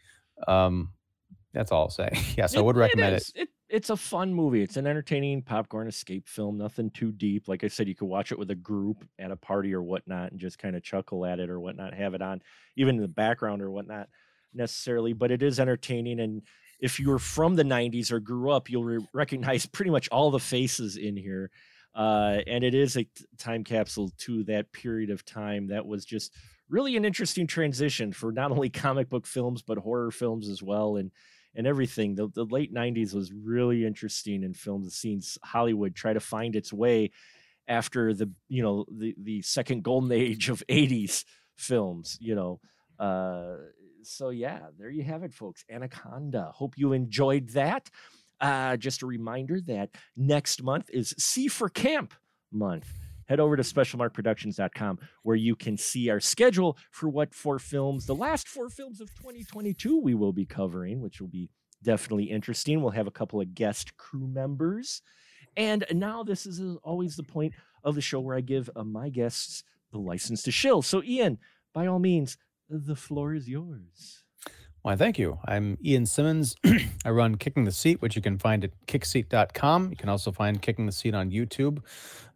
[0.47, 0.89] Um,
[1.53, 2.09] that's all I'll say.
[2.37, 3.31] yes, I would recommend it.
[3.33, 3.49] it.
[3.69, 4.61] It's a fun movie.
[4.61, 6.57] It's an entertaining popcorn escape film.
[6.57, 7.47] Nothing too deep.
[7.47, 10.31] Like I said, you could watch it with a group at a party or whatnot,
[10.31, 11.93] and just kind of chuckle at it or whatnot.
[11.93, 12.41] Have it on,
[12.75, 14.09] even in the background or whatnot,
[14.53, 15.13] necessarily.
[15.13, 16.19] But it is entertaining.
[16.19, 16.41] And
[16.85, 20.31] if you were from the '90s or grew up, you'll re- recognize pretty much all
[20.31, 21.49] the faces in here.
[21.95, 26.05] Uh, and it is a t- time capsule to that period of time that was
[26.05, 26.33] just
[26.69, 30.97] really an interesting transition for not only comic book films but horror films as well
[30.97, 31.11] and
[31.55, 36.19] and everything the, the late 90s was really interesting in films seeing hollywood try to
[36.19, 37.11] find its way
[37.67, 41.23] after the you know the the second golden age of 80s
[41.55, 42.59] films you know
[42.99, 43.57] uh
[44.05, 47.89] so yeah there you have it folks anaconda hope you enjoyed that
[48.41, 52.13] uh just a reminder that next month is c for camp
[52.51, 52.87] month
[53.27, 58.15] head over to specialmarkproductions.com where you can see our schedule for what four films, the
[58.15, 61.49] last four films of 2022 we will be covering, which will be
[61.83, 62.81] definitely interesting.
[62.81, 65.01] We'll have a couple of guest crew members.
[65.57, 67.53] And now this is uh, always the point
[67.83, 70.81] of the show where I give uh, my guests the license to shill.
[70.81, 71.37] So Ian,
[71.73, 72.37] by all means,
[72.69, 74.23] the floor is yours.
[74.81, 75.39] Why, thank you.
[75.47, 76.55] I'm Ian Simmons.
[77.05, 79.89] I run Kicking the Seat, which you can find at kickseat.com.
[79.89, 81.79] You can also find Kicking the Seat on YouTube,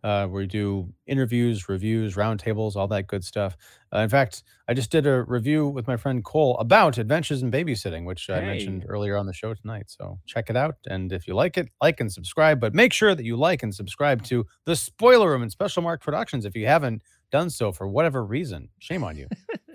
[0.04, 3.56] uh, where we do interviews, reviews, roundtables, all that good stuff.
[3.94, 7.52] Uh, in fact, I just did a review with my friend Cole about Adventures in
[7.52, 9.86] Babysitting, which I mentioned earlier on the show tonight.
[9.86, 10.78] So check it out.
[10.88, 12.60] And if you like it, like and subscribe.
[12.60, 16.02] But make sure that you like and subscribe to The Spoiler Room and Special Mark
[16.02, 18.70] Productions if you haven't done so for whatever reason.
[18.80, 19.28] Shame on you.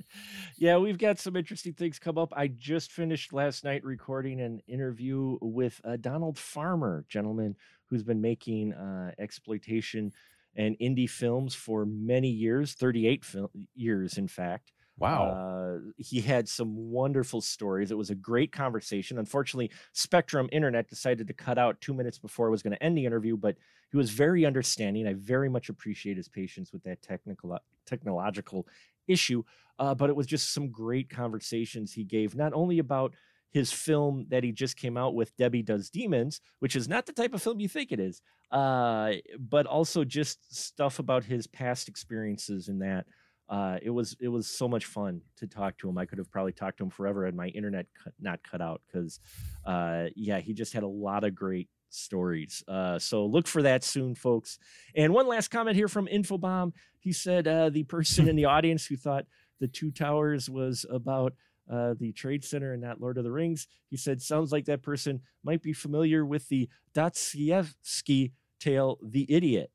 [0.57, 2.33] yeah, we've got some interesting things come up.
[2.37, 7.57] I just finished last night recording an interview with uh, Donald Farmer, gentleman
[7.87, 10.13] who's been making uh, exploitation
[10.57, 14.73] and indie films for many years 38 fil- years, in fact.
[14.97, 15.31] Wow.
[15.31, 17.91] Uh, he had some wonderful stories.
[17.91, 19.19] It was a great conversation.
[19.19, 22.97] Unfortunately, Spectrum Internet decided to cut out two minutes before I was going to end
[22.97, 23.57] the interview, but
[23.91, 25.07] he was very understanding.
[25.07, 28.67] I very much appreciate his patience with that technical technological
[29.09, 29.43] issue.
[29.79, 33.15] Uh, but it was just some great conversations he gave, not only about
[33.51, 37.13] his film that he just came out with, Debbie Does Demons, which is not the
[37.13, 41.89] type of film you think it is, uh, but also just stuff about his past
[41.89, 43.07] experiences in that.
[43.49, 45.99] Uh, it was it was so much fun to talk to him.
[45.99, 48.81] I could have probably talked to him forever had my internet cut, not cut out
[48.87, 49.21] because,
[49.67, 52.63] uh, yeah, he just had a lot of great stories.
[52.67, 54.59] Uh, so look for that soon, folks.
[54.95, 56.73] And one last comment here from Infobomb.
[56.99, 59.27] He said uh, the person in the audience who thought
[59.61, 61.35] the Two Towers was about
[61.71, 63.67] uh, the Trade Center and not Lord of the Rings.
[63.89, 69.71] He said, sounds like that person might be familiar with the Dostoevsky tale, The Idiot.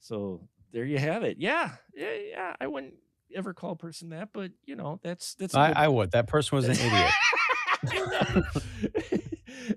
[0.00, 1.36] So there you have it.
[1.38, 2.56] Yeah, yeah, yeah.
[2.60, 2.94] I wouldn't
[3.34, 5.54] ever call a person that, but you know, that's that's.
[5.54, 6.12] I, I would.
[6.12, 7.12] That person was an idiot.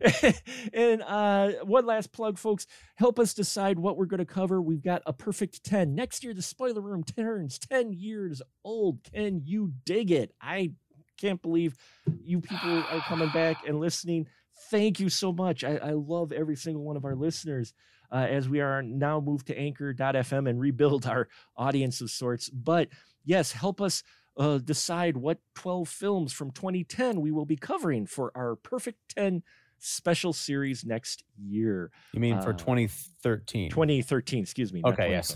[0.74, 2.68] and uh, one last plug, folks.
[2.96, 4.62] Help us decide what we're going to cover.
[4.62, 5.96] We've got a perfect 10.
[5.96, 9.00] Next year, the spoiler room turns 10 years old.
[9.14, 10.34] Can you dig it?
[10.42, 10.72] I
[11.18, 11.76] can't believe
[12.22, 14.28] you people are coming back and listening.
[14.70, 15.64] Thank you so much.
[15.64, 17.74] I, I love every single one of our listeners
[18.12, 22.50] uh, as we are now moved to anchor.fm and rebuild our audience of sorts.
[22.50, 22.90] But
[23.24, 24.04] yes, help us
[24.38, 29.44] uh, decide what 12 films from 2010 we will be covering for our Perfect 10
[29.84, 31.92] special series next year.
[32.14, 33.70] You mean for Uh, 2013?
[33.70, 34.82] 2013, excuse me.
[34.86, 35.36] Okay, yes.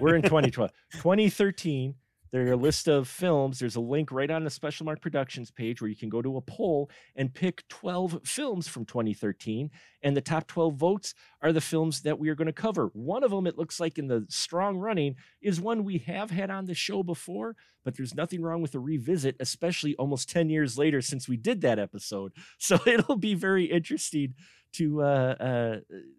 [0.00, 0.70] We're in 2012.
[0.92, 1.94] 2013.
[2.30, 3.58] There are a list of films.
[3.58, 6.36] There's a link right on the Special Mark Productions page where you can go to
[6.36, 9.70] a poll and pick 12 films from 2013.
[10.02, 12.90] And the top 12 votes are the films that we are going to cover.
[12.92, 16.50] One of them, it looks like in the strong running, is one we have had
[16.50, 20.76] on the show before, but there's nothing wrong with a revisit, especially almost 10 years
[20.76, 22.32] later since we did that episode.
[22.60, 24.34] So it'll be very interesting
[24.74, 25.76] to uh, uh,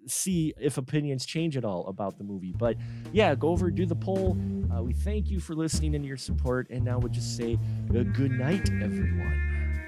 [0.08, 2.54] see if opinions change at all about the movie.
[2.58, 2.78] But
[3.12, 4.38] yeah, go over, do the poll.
[4.74, 6.70] Uh, we thank you for listening and your support.
[6.70, 7.58] And now we'll just say
[7.90, 9.80] uh, good night, everyone.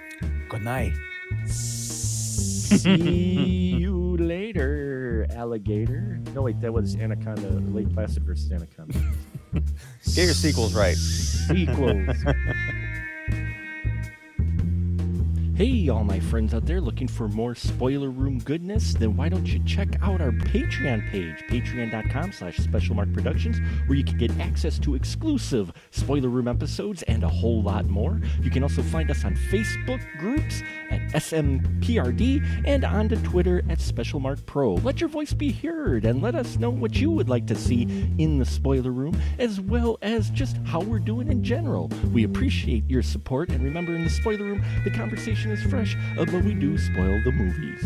[0.49, 0.93] Good night.
[1.47, 2.87] See
[3.77, 6.19] you later, alligator.
[6.33, 8.99] No, wait, that was Anaconda, Lake Placid versus Anaconda.
[9.53, 10.95] Get your sequels right.
[10.95, 12.15] Sequels.
[15.61, 18.95] Hey, all my friends out there looking for more spoiler room goodness?
[18.95, 24.03] Then why don't you check out our Patreon page, patreon.com slash specialmark productions, where you
[24.03, 28.19] can get access to exclusive spoiler room episodes and a whole lot more.
[28.41, 33.77] You can also find us on Facebook groups at SMPRD and on to Twitter at
[33.77, 34.73] SpecialMark Pro.
[34.73, 37.83] Let your voice be heard and let us know what you would like to see
[38.17, 41.91] in the spoiler room, as well as just how we're doing in general.
[42.11, 46.25] We appreciate your support, and remember, in the spoiler room, the conversation is fresh, uh,
[46.25, 47.83] but we do spoil the movies.